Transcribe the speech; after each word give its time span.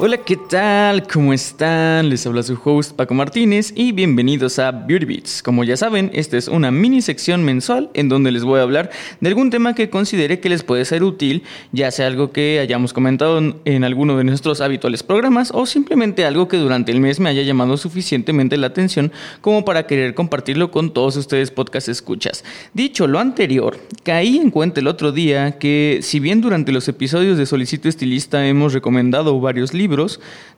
Hola, 0.00 0.18
¿qué 0.18 0.36
tal? 0.36 1.08
¿Cómo 1.08 1.32
están? 1.32 2.08
Les 2.08 2.24
habla 2.24 2.44
su 2.44 2.56
host 2.62 2.94
Paco 2.94 3.14
Martínez 3.14 3.72
y 3.74 3.90
bienvenidos 3.90 4.60
a 4.60 4.70
Beauty 4.70 5.04
Beats. 5.04 5.42
Como 5.42 5.64
ya 5.64 5.76
saben, 5.76 6.12
esta 6.14 6.36
es 6.36 6.46
una 6.46 6.70
mini 6.70 7.02
sección 7.02 7.42
mensual 7.42 7.90
en 7.94 8.08
donde 8.08 8.30
les 8.30 8.44
voy 8.44 8.60
a 8.60 8.62
hablar 8.62 8.90
de 9.20 9.28
algún 9.28 9.50
tema 9.50 9.74
que 9.74 9.90
considere 9.90 10.38
que 10.38 10.50
les 10.50 10.62
puede 10.62 10.84
ser 10.84 11.02
útil, 11.02 11.42
ya 11.72 11.90
sea 11.90 12.06
algo 12.06 12.30
que 12.30 12.60
hayamos 12.60 12.92
comentado 12.92 13.40
en 13.64 13.82
alguno 13.82 14.16
de 14.16 14.22
nuestros 14.22 14.60
habituales 14.60 15.02
programas 15.02 15.50
o 15.52 15.66
simplemente 15.66 16.24
algo 16.24 16.46
que 16.46 16.58
durante 16.58 16.92
el 16.92 17.00
mes 17.00 17.18
me 17.18 17.30
haya 17.30 17.42
llamado 17.42 17.76
suficientemente 17.76 18.56
la 18.56 18.68
atención 18.68 19.10
como 19.40 19.64
para 19.64 19.88
querer 19.88 20.14
compartirlo 20.14 20.70
con 20.70 20.92
todos 20.92 21.16
ustedes 21.16 21.50
podcast 21.50 21.88
escuchas. 21.88 22.44
Dicho 22.72 23.08
lo 23.08 23.18
anterior, 23.18 23.76
caí 24.04 24.36
en 24.36 24.52
cuenta 24.52 24.78
el 24.78 24.86
otro 24.86 25.10
día 25.10 25.58
que 25.58 25.98
si 26.02 26.20
bien 26.20 26.40
durante 26.40 26.70
los 26.70 26.86
episodios 26.86 27.36
de 27.36 27.46
Solicito 27.46 27.88
Estilista 27.88 28.46
hemos 28.46 28.72
recomendado 28.72 29.40
varios 29.40 29.74
libros, 29.74 29.87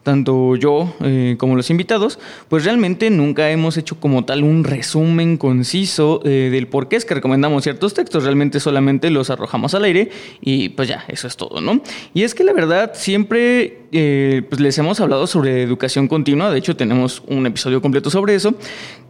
tanto 0.03 0.55
yo 0.55 0.93
eh, 1.01 1.35
como 1.37 1.55
los 1.55 1.69
invitados, 1.69 2.19
pues 2.49 2.65
realmente 2.65 3.09
nunca 3.09 3.51
hemos 3.51 3.77
hecho 3.77 3.99
como 3.99 4.25
tal 4.25 4.43
un 4.43 4.63
resumen 4.63 5.37
conciso 5.37 6.21
eh, 6.25 6.49
del 6.51 6.67
por 6.67 6.87
qué 6.87 6.95
es 6.95 7.05
que 7.05 7.13
recomendamos 7.13 7.63
ciertos 7.63 7.93
textos, 7.93 8.23
realmente 8.23 8.59
solamente 8.59 9.09
los 9.09 9.29
arrojamos 9.29 9.75
al 9.75 9.83
aire 9.83 10.09
y 10.41 10.69
pues 10.69 10.87
ya, 10.87 11.05
eso 11.07 11.27
es 11.27 11.37
todo, 11.37 11.61
¿no? 11.61 11.81
Y 12.13 12.23
es 12.23 12.33
que 12.33 12.43
la 12.43 12.53
verdad 12.53 12.91
siempre 12.95 13.81
eh, 13.91 14.43
pues 14.49 14.59
les 14.61 14.77
hemos 14.77 14.99
hablado 14.99 15.27
sobre 15.27 15.63
educación 15.63 16.07
continua, 16.07 16.51
de 16.51 16.59
hecho 16.59 16.75
tenemos 16.75 17.21
un 17.27 17.45
episodio 17.45 17.81
completo 17.81 18.09
sobre 18.09 18.35
eso, 18.35 18.55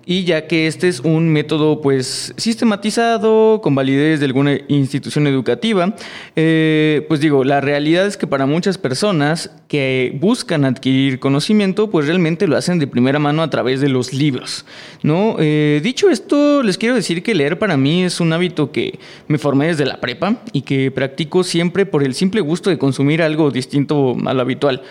y 0.06 0.24
ya 0.24 0.48
que 0.48 0.68
este 0.68 0.88
es 0.88 1.00
un 1.00 1.30
método 1.30 1.82
pues 1.82 2.34
sistematizado, 2.38 3.62
con 3.62 3.76
validez 3.76 4.20
de 4.20 4.26
alguna 4.26 4.58
institución 4.68 5.28
educativa, 5.28 5.96
eh, 6.36 7.06
pues 7.08 7.20
digo, 7.20 7.44
la 7.44 7.62
realidad 7.62 8.08
es 8.08 8.18
que 8.18 8.28
para 8.28 8.46
muchas 8.46 8.78
personas 8.78 9.52
que 9.68 10.18
buscan 10.20 10.66
adquirir 10.66 11.20
conocimiento, 11.20 11.90
pues 11.90 12.08
realmente 12.08 12.48
lo 12.48 12.58
hacen 12.58 12.80
de 12.80 12.88
primera 12.88 13.20
mano 13.20 13.44
a 13.44 13.50
través 13.50 13.82
de 13.82 13.90
los 13.90 14.14
libros, 14.14 14.66
¿no? 15.04 15.36
Eh, 15.40 15.80
dicho 15.84 16.10
esto, 16.10 16.64
les 16.64 16.78
quiero 16.78 16.96
decir 16.96 17.24
que 17.24 17.36
leer 17.36 17.60
para 17.60 17.78
mí 17.78 18.04
es 18.04 18.20
un 18.20 18.34
hábito 18.34 18.72
que 18.72 19.00
me 19.28 19.38
formé 19.38 19.68
desde 19.68 19.86
la 19.86 20.00
prepa 20.00 20.42
y 20.52 20.62
que 20.62 20.92
practico 20.92 21.44
siempre 21.44 21.86
por 21.86 22.04
el 22.04 22.14
simple 22.14 22.42
gusto 22.42 22.70
de 22.70 22.78
consumir 22.78 23.22
algo 23.22 23.52
distinto 23.52 24.18
a 24.26 24.34
lo 24.34 24.42
habitual. 24.42 24.82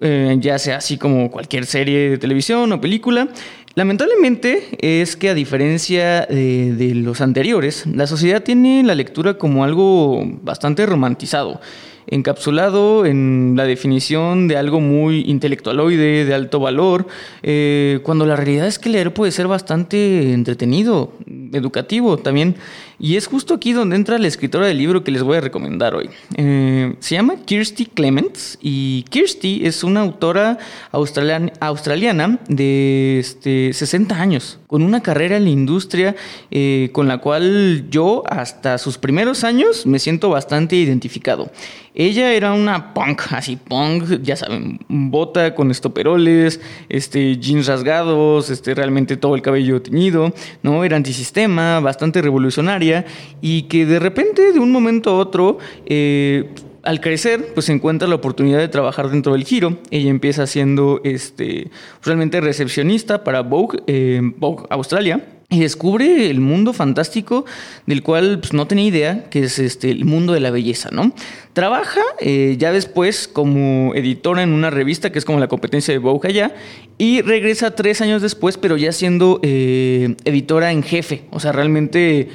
Eh, 0.00 0.36
ya 0.40 0.58
sea 0.58 0.78
así 0.78 0.98
como 0.98 1.30
cualquier 1.30 1.66
serie 1.66 2.10
de 2.10 2.18
televisión 2.18 2.72
o 2.72 2.80
película. 2.80 3.28
Lamentablemente 3.76 4.68
es 4.78 5.16
que 5.16 5.30
a 5.30 5.34
diferencia 5.34 6.26
de, 6.26 6.92
los 6.94 7.20
anteriores, 7.20 7.86
la 7.86 8.06
sociedad 8.06 8.42
tiene 8.42 8.84
la 8.84 8.94
lectura 8.94 9.34
como 9.34 9.64
algo 9.64 10.22
bastante 10.42 10.86
romantizado 10.86 11.60
encapsulado 12.06 13.06
en 13.06 13.54
la 13.56 13.64
definición 13.64 14.48
de 14.48 14.56
algo 14.56 14.80
muy 14.80 15.22
intelectualoide, 15.22 16.24
de 16.24 16.34
alto 16.34 16.60
valor, 16.60 17.06
eh, 17.42 18.00
cuando 18.02 18.26
la 18.26 18.36
realidad 18.36 18.66
es 18.66 18.78
que 18.78 18.90
leer 18.90 19.12
puede 19.14 19.32
ser 19.32 19.48
bastante 19.48 20.32
entretenido, 20.32 21.12
educativo 21.52 22.16
también. 22.16 22.56
Y 22.98 23.16
es 23.16 23.26
justo 23.26 23.54
aquí 23.54 23.72
donde 23.72 23.96
entra 23.96 24.18
la 24.18 24.28
escritora 24.28 24.66
del 24.66 24.78
libro 24.78 25.02
que 25.02 25.10
les 25.10 25.22
voy 25.22 25.36
a 25.36 25.40
recomendar 25.40 25.94
hoy. 25.94 26.10
Eh, 26.36 26.94
se 27.00 27.16
llama 27.16 27.36
Kirsty 27.44 27.86
Clements 27.86 28.58
y 28.62 29.04
Kirsty 29.10 29.66
es 29.66 29.82
una 29.82 30.00
autora 30.00 30.58
australiana 30.92 32.38
de 32.48 33.18
este, 33.18 33.72
60 33.72 34.20
años, 34.20 34.58
con 34.74 34.82
una 34.82 35.04
carrera 35.04 35.36
en 35.36 35.44
la 35.44 35.50
industria 35.50 36.16
eh, 36.50 36.88
con 36.90 37.06
la 37.06 37.18
cual 37.18 37.86
yo 37.90 38.24
hasta 38.26 38.76
sus 38.76 38.98
primeros 38.98 39.44
años 39.44 39.86
me 39.86 40.00
siento 40.00 40.30
bastante 40.30 40.74
identificado. 40.74 41.48
Ella 41.94 42.32
era 42.32 42.52
una 42.52 42.92
punk, 42.92 43.22
así 43.30 43.54
punk, 43.54 44.20
ya 44.20 44.34
saben, 44.34 44.80
bota 44.88 45.54
con 45.54 45.70
estoperoles, 45.70 46.60
este, 46.88 47.36
jeans 47.36 47.68
rasgados, 47.68 48.50
este, 48.50 48.74
realmente 48.74 49.16
todo 49.16 49.36
el 49.36 49.42
cabello 49.42 49.80
teñido, 49.80 50.34
¿no? 50.64 50.82
Era 50.82 50.96
antisistema, 50.96 51.78
bastante 51.78 52.20
revolucionaria 52.20 53.04
y 53.40 53.62
que 53.68 53.86
de 53.86 54.00
repente, 54.00 54.52
de 54.52 54.58
un 54.58 54.72
momento 54.72 55.10
a 55.10 55.18
otro, 55.18 55.58
eh, 55.86 56.50
al 56.84 57.00
crecer, 57.00 57.52
pues 57.54 57.68
encuentra 57.68 58.06
la 58.08 58.14
oportunidad 58.14 58.58
de 58.58 58.68
trabajar 58.68 59.10
dentro 59.10 59.32
del 59.32 59.44
giro. 59.44 59.78
Ella 59.90 60.10
empieza 60.10 60.46
siendo 60.46 61.00
este, 61.04 61.70
realmente 62.02 62.40
recepcionista 62.40 63.24
para 63.24 63.40
Vogue, 63.40 63.80
eh, 63.86 64.20
Vogue 64.36 64.66
Australia 64.70 65.24
y 65.50 65.60
descubre 65.60 66.30
el 66.30 66.40
mundo 66.40 66.72
fantástico 66.72 67.44
del 67.86 68.02
cual 68.02 68.40
pues, 68.40 68.52
no 68.52 68.66
tenía 68.66 68.86
idea, 68.86 69.24
que 69.30 69.44
es 69.44 69.58
este, 69.58 69.90
el 69.90 70.04
mundo 70.04 70.32
de 70.32 70.40
la 70.40 70.50
belleza, 70.50 70.90
¿no? 70.90 71.12
Trabaja 71.52 72.00
eh, 72.20 72.56
ya 72.58 72.72
después 72.72 73.28
como 73.28 73.94
editora 73.94 74.42
en 74.42 74.52
una 74.52 74.70
revista 74.70 75.12
que 75.12 75.18
es 75.18 75.24
como 75.24 75.38
la 75.38 75.48
competencia 75.48 75.92
de 75.92 75.98
Vogue 75.98 76.28
allá 76.28 76.54
y 76.98 77.22
regresa 77.22 77.74
tres 77.74 78.00
años 78.00 78.22
después, 78.22 78.58
pero 78.58 78.76
ya 78.76 78.92
siendo 78.92 79.40
eh, 79.42 80.16
editora 80.24 80.72
en 80.72 80.82
jefe, 80.82 81.24
o 81.30 81.40
sea, 81.40 81.52
realmente 81.52 82.28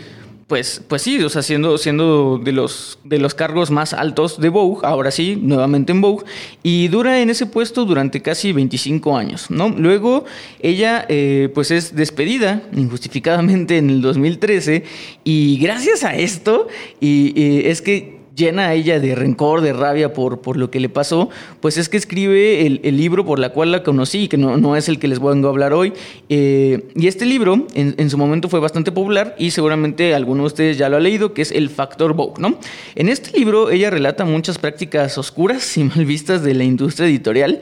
pues, 0.49 0.81
pues 0.87 1.03
sí, 1.03 1.23
o 1.23 1.29
sea, 1.29 1.43
siendo, 1.43 1.77
siendo 1.77 2.41
de, 2.43 2.51
los, 2.51 2.97
de 3.03 3.19
los 3.19 3.35
cargos 3.35 3.69
más 3.69 3.93
altos 3.93 4.41
de 4.41 4.49
Vogue, 4.49 4.81
ahora 4.83 5.11
sí, 5.11 5.37
nuevamente 5.39 5.91
en 5.91 6.01
Vogue, 6.01 6.25
y 6.63 6.87
dura 6.87 7.21
en 7.21 7.29
ese 7.29 7.45
puesto 7.45 7.85
durante 7.85 8.23
casi 8.23 8.51
25 8.51 9.15
años, 9.15 9.51
¿no? 9.51 9.69
Luego 9.69 10.25
ella, 10.59 11.05
eh, 11.07 11.49
pues 11.53 11.69
es 11.69 11.95
despedida 11.95 12.63
injustificadamente 12.73 13.77
en 13.77 13.91
el 13.91 14.01
2013, 14.01 14.83
y 15.23 15.59
gracias 15.59 16.03
a 16.03 16.15
esto, 16.15 16.67
y 16.99 17.67
es 17.67 17.83
que 17.83 18.18
llena 18.39 18.69
a 18.69 18.73
ella 18.73 18.99
de 18.99 19.13
rencor, 19.13 19.61
de 19.61 19.73
rabia 19.73 20.13
por, 20.13 20.41
por 20.41 20.57
lo 20.57 20.71
que 20.71 20.79
le 20.79 20.89
pasó, 20.89 21.29
pues 21.59 21.77
es 21.77 21.89
que 21.89 21.97
escribe 21.97 22.65
el, 22.65 22.97
libro 22.97 23.25
por 23.25 23.37
la 23.37 23.49
cual 23.49 23.71
la 23.71 23.83
conocí, 23.83 24.27
que 24.27 24.37
no, 24.37 24.57
no, 24.57 24.75
es 24.75 24.89
el 24.89 24.97
que 24.97 25.07
les 25.07 25.19
voy 25.19 25.37
a 25.37 25.47
hablar 25.47 25.73
hoy. 25.73 25.93
Eh, 26.29 26.87
y 26.95 27.07
este 27.07 27.25
libro 27.25 27.67
en, 27.75 28.09
su 28.09 28.17
momento 28.17 28.49
fue 28.49 28.59
bastante 28.59 28.91
popular 28.91 29.35
y 29.37 29.51
seguramente 29.51 30.15
alguno 30.15 30.43
de 30.43 30.47
ustedes 30.47 30.77
ya 30.77 30.89
lo 30.89 30.97
ha 30.97 30.99
leído, 30.99 31.33
que 31.33 31.43
es 31.43 31.51
El 31.51 31.69
Factor 31.69 32.13
Vogue, 32.13 32.41
¿no? 32.41 32.57
En 32.95 33.09
este 33.09 33.37
libro 33.37 33.69
ella 33.69 33.89
relata 33.89 34.25
muchas 34.25 34.57
prácticas 34.57 35.17
oscuras 35.17 35.77
y 35.77 35.83
mal 35.83 36.05
vistas 36.05 36.41
de 36.41 36.53
la 36.53 36.63
industria 36.63 37.07
editorial 37.07 37.61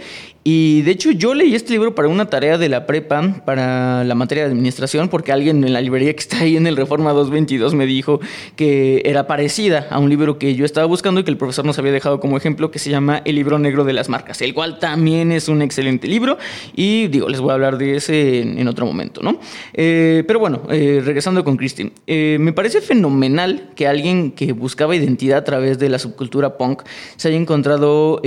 y 0.49 0.81
de 0.83 0.91
hecho 0.91 1.11
yo 1.11 1.33
leí 1.33 1.55
este 1.55 1.73
libro 1.73 1.93
para 1.93 2.07
una 2.07 2.29
tarea 2.29 2.57
de 2.57 2.69
la 2.69 2.85
prepa, 2.85 3.43
para 3.43 4.05
la 4.05 4.15
materia 4.15 4.45
de 4.45 4.51
administración, 4.51 5.09
porque 5.09 5.33
alguien 5.33 5.61
en 5.65 5.73
la 5.73 5.81
librería 5.81 6.13
que 6.13 6.21
está 6.21 6.39
ahí 6.39 6.55
en 6.55 6.67
el 6.67 6.77
Reforma 6.77 7.11
222 7.11 7.73
me 7.73 7.85
dijo 7.85 8.21
que 8.55 9.01
era 9.03 9.27
parecida 9.27 9.87
a 9.89 9.99
un 9.99 10.09
libro 10.09 10.39
que 10.39 10.55
yo 10.55 10.63
estaba 10.63 10.87
buscando 10.87 11.19
y 11.19 11.25
que 11.25 11.31
el 11.31 11.35
profesor 11.35 11.65
nos 11.65 11.77
había 11.79 11.91
dejado 11.91 12.21
como 12.21 12.37
ejemplo, 12.37 12.71
que 12.71 12.79
se 12.79 12.89
llama 12.89 13.21
El 13.25 13.35
libro 13.35 13.59
negro 13.59 13.83
de 13.83 13.91
las 13.91 14.07
marcas, 14.07 14.41
el 14.41 14.53
cual 14.53 14.79
también 14.79 15.33
es 15.33 15.49
un 15.49 15.61
excelente 15.61 16.07
libro 16.07 16.37
y 16.73 17.07
digo, 17.07 17.27
les 17.27 17.41
voy 17.41 17.51
a 17.51 17.55
hablar 17.55 17.77
de 17.77 17.97
ese 17.97 18.39
en, 18.39 18.65
otro 18.69 18.85
momento, 18.85 19.21
¿no? 19.21 19.41
Eh, 19.73 20.23
pero 20.27 20.39
bueno, 20.39 20.61
eh, 20.69 21.01
regresando 21.03 21.43
con 21.43 21.57
Christine, 21.57 21.91
eh, 22.07 22.37
me 22.39 22.53
parece 22.53 22.79
fenomenal 22.79 23.71
que 23.75 23.85
alguien 23.85 24.31
que 24.31 24.53
buscaba 24.53 24.95
identidad 24.95 25.39
a 25.39 25.43
través 25.43 25.77
de 25.77 25.89
la 25.89 25.99
subcultura 25.99 26.57
punk 26.57 26.83
se 27.17 27.27
haya 27.27 27.37
encontrado 27.37 28.21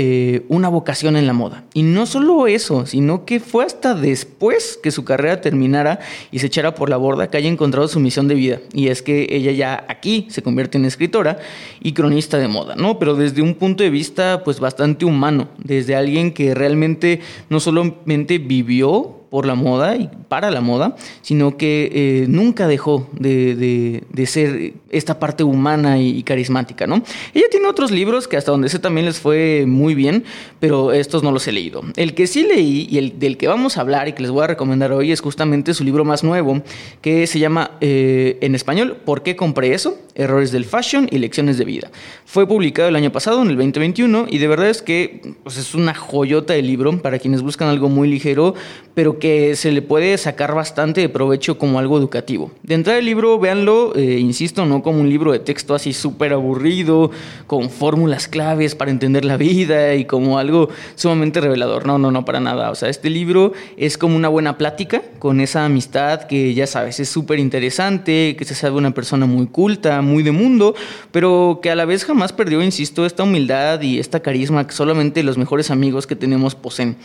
una 0.48 0.68
vocación 0.68 1.16
en 1.16 1.26
la 1.26 1.32
moda. 1.32 1.64
Y 1.72 1.82
no 1.82 2.09
solo 2.10 2.46
eso, 2.46 2.84
sino 2.86 3.24
que 3.24 3.40
fue 3.40 3.64
hasta 3.64 3.94
después 3.94 4.78
que 4.82 4.90
su 4.90 5.04
carrera 5.04 5.40
terminara 5.40 6.00
y 6.30 6.40
se 6.40 6.46
echara 6.46 6.74
por 6.74 6.90
la 6.90 6.96
borda 6.96 7.30
que 7.30 7.36
haya 7.36 7.48
encontrado 7.48 7.88
su 7.88 8.00
misión 8.00 8.28
de 8.28 8.34
vida. 8.34 8.60
Y 8.74 8.88
es 8.88 9.02
que 9.02 9.26
ella 9.30 9.52
ya 9.52 9.84
aquí 9.88 10.26
se 10.28 10.42
convierte 10.42 10.76
en 10.76 10.84
escritora 10.84 11.38
y 11.80 11.92
cronista 11.92 12.38
de 12.38 12.48
moda, 12.48 12.74
¿no? 12.76 12.98
Pero 12.98 13.14
desde 13.14 13.42
un 13.42 13.54
punto 13.54 13.82
de 13.82 13.90
vista 13.90 14.42
pues 14.44 14.60
bastante 14.60 15.04
humano, 15.04 15.48
desde 15.56 15.94
alguien 15.94 16.32
que 16.32 16.54
realmente 16.54 17.20
no 17.48 17.60
solamente 17.60 18.38
vivió 18.38 19.19
por 19.30 19.46
la 19.46 19.54
moda 19.54 19.96
y 19.96 20.10
para 20.28 20.50
la 20.50 20.60
moda, 20.60 20.96
sino 21.22 21.56
que 21.56 21.90
eh, 21.92 22.26
nunca 22.28 22.66
dejó 22.66 23.08
de, 23.12 24.02
ser 24.26 24.74
esta 24.90 25.18
parte 25.18 25.44
humana 25.44 25.98
y, 25.98 26.22
carismática, 26.24 26.86
¿no? 26.86 27.02
Ella 27.32 27.46
tiene 27.50 27.66
otros 27.68 27.90
libros 27.90 28.28
que 28.28 28.36
hasta 28.36 28.50
donde 28.50 28.68
sé 28.68 28.78
también 28.78 29.06
les 29.06 29.18
fue 29.18 29.64
muy 29.66 29.94
bien, 29.94 30.24
pero 30.58 30.92
estos 30.92 31.22
no 31.22 31.32
los 31.32 31.46
he 31.48 31.52
leído. 31.52 31.82
El 31.96 32.14
que 32.14 32.26
sí 32.26 32.42
leí 32.42 32.86
y 32.90 32.98
el 32.98 33.18
del 33.18 33.36
que 33.36 33.48
vamos 33.48 33.78
a 33.78 33.80
hablar 33.80 34.08
y 34.08 34.12
que 34.12 34.22
les 34.22 34.30
voy 34.30 34.44
a 34.44 34.48
recomendar 34.48 34.92
hoy 34.92 35.12
es 35.12 35.20
justamente 35.20 35.74
su 35.74 35.84
libro 35.84 36.04
más 36.04 36.22
nuevo, 36.22 36.62
que 37.00 37.26
se 37.26 37.38
llama 37.38 37.72
eh, 37.80 38.38
en 38.40 38.54
español 38.54 38.80
¿Por 39.04 39.22
qué 39.22 39.36
compré 39.36 39.74
eso? 39.74 39.98
Errores 40.14 40.52
del 40.52 40.64
Fashion 40.64 41.08
y 41.10 41.18
Lecciones 41.18 41.56
de 41.58 41.64
Vida. 41.64 41.90
Fue 42.24 42.46
publicado 42.46 42.88
el 42.88 42.96
año 42.96 43.12
pasado, 43.12 43.42
en 43.42 43.50
el 43.50 43.56
2021, 43.56 44.26
y 44.28 44.38
de 44.38 44.48
verdad 44.48 44.68
es 44.68 44.82
que 44.82 45.34
pues, 45.42 45.56
es 45.56 45.74
una 45.74 45.94
joyota 45.94 46.52
de 46.52 46.62
libro 46.62 47.00
para 47.00 47.18
quienes 47.18 47.42
buscan 47.42 47.68
algo 47.68 47.88
muy 47.88 48.08
ligero, 48.08 48.54
pero 48.94 49.18
que 49.20 49.54
se 49.54 49.70
le 49.70 49.82
puede 49.82 50.18
sacar 50.18 50.54
bastante 50.54 51.00
de 51.00 51.08
provecho 51.08 51.58
como 51.58 51.78
algo 51.78 51.96
educativo. 51.96 52.50
De 52.64 52.74
entrada 52.74 52.98
el 52.98 53.04
libro, 53.04 53.38
véanlo, 53.38 53.94
eh, 53.94 54.18
insisto, 54.18 54.66
no 54.66 54.82
como 54.82 55.00
un 55.00 55.08
libro 55.08 55.30
de 55.30 55.38
texto 55.38 55.74
así 55.74 55.92
súper 55.92 56.32
aburrido, 56.32 57.12
con 57.46 57.70
fórmulas 57.70 58.26
claves 58.26 58.74
para 58.74 58.90
entender 58.90 59.24
la 59.24 59.36
vida 59.36 59.94
y 59.94 60.04
como 60.04 60.38
algo 60.38 60.68
sumamente 60.96 61.40
revelador. 61.40 61.86
No, 61.86 61.98
no, 61.98 62.10
no, 62.10 62.24
para 62.24 62.40
nada. 62.40 62.70
O 62.70 62.74
sea, 62.74 62.88
este 62.88 63.10
libro 63.10 63.52
es 63.76 63.96
como 63.96 64.16
una 64.16 64.28
buena 64.28 64.58
plática 64.58 65.02
con 65.20 65.40
esa 65.40 65.64
amistad 65.64 66.22
que 66.24 66.54
ya 66.54 66.66
sabes, 66.66 66.98
es 66.98 67.08
súper 67.08 67.38
interesante, 67.38 68.34
que 68.36 68.44
se 68.44 68.54
sabe 68.54 68.76
una 68.76 68.92
persona 68.92 69.26
muy 69.26 69.46
culta, 69.46 70.00
muy 70.02 70.22
de 70.22 70.32
mundo, 70.32 70.74
pero 71.12 71.60
que 71.62 71.70
a 71.70 71.76
la 71.76 71.84
vez 71.84 72.04
jamás 72.04 72.32
perdió, 72.32 72.62
insisto, 72.62 73.06
esta 73.06 73.22
humildad 73.22 73.82
y 73.82 73.98
esta 73.98 74.20
carisma 74.20 74.66
que 74.66 74.72
solamente 74.72 75.22
los 75.22 75.38
mejores 75.38 75.70
amigos 75.70 76.06
que 76.06 76.16
tenemos 76.16 76.54
poseen. 76.54 76.96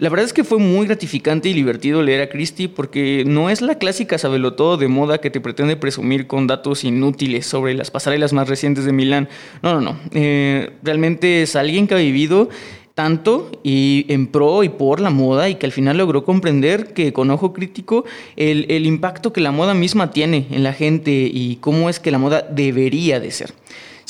La 0.00 0.08
verdad 0.08 0.24
es 0.24 0.32
que 0.32 0.44
fue 0.44 0.58
muy 0.58 0.86
gratificante 0.86 1.50
y 1.50 1.52
divertido 1.60 2.02
leer 2.02 2.22
a 2.22 2.28
Christie 2.28 2.68
porque 2.68 3.24
no 3.26 3.50
es 3.50 3.60
la 3.60 3.76
clásica 3.76 4.18
sabelotodo 4.18 4.76
de 4.76 4.88
moda 4.88 5.18
que 5.18 5.30
te 5.30 5.40
pretende 5.40 5.76
presumir 5.76 6.26
con 6.26 6.46
datos 6.46 6.84
inútiles 6.84 7.46
sobre 7.46 7.74
las 7.74 7.90
pasarelas 7.90 8.32
más 8.32 8.48
recientes 8.48 8.84
de 8.84 8.92
Milán. 8.92 9.28
No, 9.62 9.74
no, 9.74 9.80
no. 9.80 9.96
Eh, 10.12 10.70
realmente 10.82 11.42
es 11.42 11.56
alguien 11.56 11.86
que 11.86 11.94
ha 11.94 11.98
vivido 11.98 12.48
tanto 12.94 13.50
y 13.62 14.06
en 14.08 14.26
pro 14.26 14.64
y 14.64 14.68
por 14.68 15.00
la 15.00 15.10
moda 15.10 15.48
y 15.48 15.54
que 15.54 15.66
al 15.66 15.72
final 15.72 15.98
logró 15.98 16.24
comprender 16.24 16.92
que 16.92 17.12
con 17.12 17.30
ojo 17.30 17.52
crítico 17.52 18.04
el, 18.36 18.66
el, 18.68 18.84
impacto 18.86 19.32
que 19.32 19.40
la 19.40 19.52
moda 19.52 19.74
misma 19.74 20.10
tiene 20.10 20.46
en 20.50 20.62
la 20.62 20.72
gente 20.72 21.10
y 21.10 21.56
cómo 21.60 21.88
es 21.88 22.00
que 22.00 22.10
la 22.10 22.18
moda 22.18 22.46
debería 22.50 23.20
de 23.20 23.30
ser. 23.30 23.52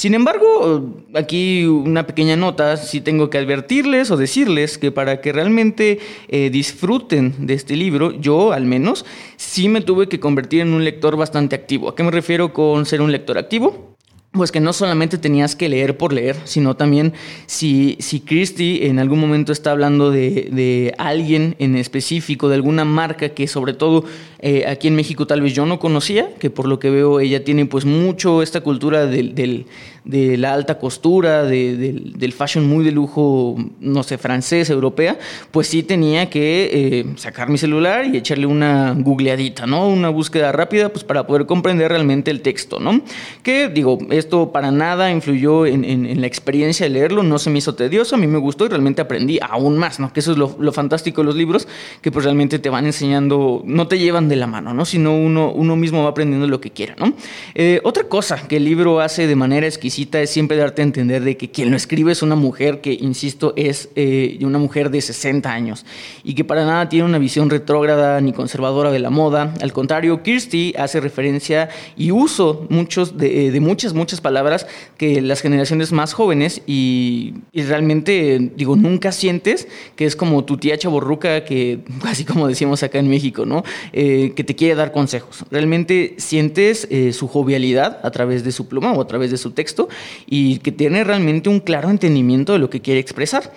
Sin 0.01 0.15
embargo, 0.15 0.95
aquí 1.13 1.67
una 1.67 2.07
pequeña 2.07 2.35
nota, 2.35 2.79
sí 2.79 3.03
tengo 3.03 3.29
que 3.29 3.37
advertirles 3.37 4.11
o 4.11 4.17
decirles 4.17 4.79
que 4.79 4.91
para 4.91 5.21
que 5.21 5.31
realmente 5.31 5.99
eh, 6.29 6.49
disfruten 6.49 7.35
de 7.47 7.53
este 7.53 7.77
libro, 7.77 8.11
yo 8.13 8.55
al 8.55 8.65
menos 8.65 9.05
sí 9.37 9.69
me 9.69 9.83
tuve 9.83 10.09
que 10.09 10.19
convertir 10.19 10.63
en 10.63 10.73
un 10.73 10.85
lector 10.85 11.17
bastante 11.17 11.55
activo. 11.55 11.91
¿A 11.91 11.95
qué 11.95 12.03
me 12.03 12.13
refiero 12.13 12.55
con 12.55 12.87
ser 12.87 13.03
un 13.03 13.13
lector 13.13 13.37
activo? 13.37 13.90
Pues 14.33 14.53
que 14.53 14.61
no 14.61 14.73
solamente 14.73 15.19
tenías 15.19 15.57
que 15.57 15.69
leer 15.69 15.97
por 15.97 16.13
leer, 16.13 16.37
sino 16.45 16.77
también 16.77 17.15
si, 17.47 17.97
si 17.99 18.21
Christie 18.21 18.87
en 18.87 19.01
algún 19.01 19.19
momento 19.19 19.51
está 19.51 19.73
hablando 19.73 20.13
de, 20.13 20.49
de 20.53 20.95
alguien 20.99 21.57
en 21.59 21.75
específico, 21.75 22.49
de 22.49 22.55
alguna 22.55 22.85
marca 22.85 23.31
que 23.31 23.49
sobre 23.49 23.73
todo 23.73 24.05
eh, 24.39 24.67
aquí 24.69 24.87
en 24.87 24.95
México 24.95 25.27
tal 25.27 25.41
vez 25.41 25.53
yo 25.53 25.67
no 25.67 25.81
conocía, 25.81 26.33
que 26.39 26.49
por 26.49 26.69
lo 26.69 26.79
que 26.79 26.91
veo 26.91 27.19
ella 27.19 27.43
tiene 27.43 27.67
pues 27.67 27.85
mucho 27.85 28.41
esta 28.41 28.61
cultura 28.61 29.07
del, 29.07 29.35
del, 29.35 29.67
de 30.05 30.37
la 30.37 30.55
alta 30.55 30.79
costura, 30.79 31.45
de, 31.45 31.77
del, 31.77 32.33
fashion 32.33 32.67
muy 32.67 32.85
de 32.85 32.93
lujo, 32.93 33.57
no 33.81 34.03
sé, 34.03 34.19
francés, 34.19 34.71
europea, 34.71 35.19
pues 35.51 35.69
sí 35.69 35.83
tenía 35.83 36.31
que 36.31 36.71
eh, 36.73 37.07
sacar 37.17 37.49
mi 37.49 37.59
celular 37.59 38.07
y 38.07 38.17
echarle 38.17 38.47
una 38.47 38.95
googleadita, 38.97 39.67
¿no? 39.67 39.89
Una 39.89 40.09
búsqueda 40.09 40.53
rápida 40.53 40.89
pues 40.89 41.05
para 41.05 41.27
poder 41.27 41.47
comprender 41.47 41.91
realmente 41.91 42.31
el 42.31 42.41
texto, 42.41 42.79
¿no? 42.79 43.03
Que 43.43 43.69
digo, 43.69 43.99
esto 44.11 44.53
para 44.53 44.71
nada 44.71 45.11
influyó 45.11 45.67
en, 45.67 45.85
en, 45.85 46.21
la 46.21 46.27
experiencia 46.27 46.87
de 46.87 46.91
leerlo, 46.91 47.23
no 47.23 47.39
se 47.39 47.51
me 47.51 47.59
hizo 47.59 47.75
tedioso, 47.75 48.15
a 48.15 48.19
mí 48.19 48.27
me 48.27 48.39
gustó 48.39 48.67
y 48.67 48.69
realmente 48.69 49.03
aprendí 49.03 49.39
aún 49.43 49.77
más, 49.77 50.01
¿no? 50.01 50.13
Que 50.13 50.21
eso 50.21 50.33
es 50.33 50.39
lo, 50.39 50.57
lo 50.59 50.73
fantástico 50.73 51.21
de 51.21 51.27
los 51.27 51.37
libros, 51.37 51.69
que 52.01 52.11
pues 52.11 52.25
realmente 52.25 52.59
te 52.59 52.71
van 52.71 52.87
enseñando, 52.87 53.63
no 53.65 53.87
te 53.89 53.99
llevan 53.99 54.29
de 54.29 54.37
la 54.37 54.47
mano, 54.47 54.73
¿no? 54.73 54.85
Sino 54.85 55.17
uno, 55.17 55.53
uno 55.53 55.77
mismo 55.77 56.03
va 56.05 56.11
aprendiendo 56.11 56.47
lo 56.47 56.61
que 56.61 56.71
quiera, 56.71 56.95
¿no? 56.99 57.13
Eh, 57.55 57.81
otra 57.85 58.05
cosa 58.05 58.49
que 58.49 58.57
el 58.57 58.65
libro 58.65 59.01
hace 59.01 59.27
de 59.27 59.37
manera 59.37 59.67
exquisita 59.67 59.90
es 59.99 60.31
siempre 60.31 60.57
darte 60.57 60.83
a 60.83 60.85
entender 60.85 61.25
de 61.25 61.37
que 61.37 61.51
quien 61.51 61.71
lo 61.71 61.77
escribe 61.77 62.13
es 62.13 62.23
una 62.23 62.37
mujer 62.37 62.81
que, 62.81 62.93
insisto, 62.93 63.53
es 63.57 63.89
eh, 63.97 64.39
una 64.43 64.59
mujer 64.59 64.91
de 64.91 65.01
60 65.01 65.51
años 65.51 65.85
y 66.23 66.35
que 66.35 66.45
para 66.45 66.65
nada 66.65 66.89
tiene 66.89 67.05
una 67.05 67.19
visión 67.19 67.51
retrógrada 67.51 68.21
ni 68.21 68.33
conservadora 68.33 68.91
de 68.91 68.99
la 68.99 69.11
moda. 69.11 69.55
Al 69.61 69.73
contrario, 69.73 70.23
Kirsty 70.23 70.75
hace 70.79 71.01
referencia 71.01 71.69
y 71.97 72.11
uso 72.11 72.67
muchos 72.71 73.17
de, 73.17 73.51
de 73.51 73.61
muchas, 73.61 73.93
muchas 73.95 74.21
palabras 74.21 74.67
que 74.97 75.21
las 75.21 75.41
generaciones 75.41 75.93
más 75.93 76.13
jóvenes 76.13 76.63
y, 76.67 77.35
y, 77.53 77.63
realmente, 77.63 78.53
digo, 78.57 78.77
nunca 78.77 79.13
sientes 79.13 79.69
que 79.97 80.05
es 80.05 80.17
como 80.17 80.45
tu 80.45 80.57
tía 80.57 80.79
chaborruca 80.79 81.45
que, 81.45 81.81
así 82.05 82.25
como 82.25 82.49
decíamos 82.49 82.83
acá 82.83 82.99
en 82.99 83.09
México, 83.09 83.45
¿no? 83.45 83.63
Eh, 83.93 84.33
que 84.37 84.45
te 84.45 84.55
quiere 84.55 84.75
dar 84.75 84.93
consejos. 84.93 85.45
Realmente 85.51 86.15
sientes 86.19 86.87
eh, 86.91 87.13
su 87.13 87.29
jovialidad 87.29 88.01
a 88.03 88.11
través 88.11 88.45
de 88.45 88.53
su 88.53 88.69
pluma 88.69 88.93
o 88.93 89.01
a 89.01 89.07
través 89.07 89.31
de 89.31 89.37
su 89.37 89.51
texto 89.53 89.80
y 90.27 90.59
que 90.59 90.73
tiene 90.73 91.05
realmente 91.05 91.49
un 91.49 91.61
claro 91.61 91.91
entendimiento 91.91 92.53
de 92.53 92.59
lo 92.59 92.71
que 92.71 92.81
quiere 92.81 93.01
expresar. 93.01 93.53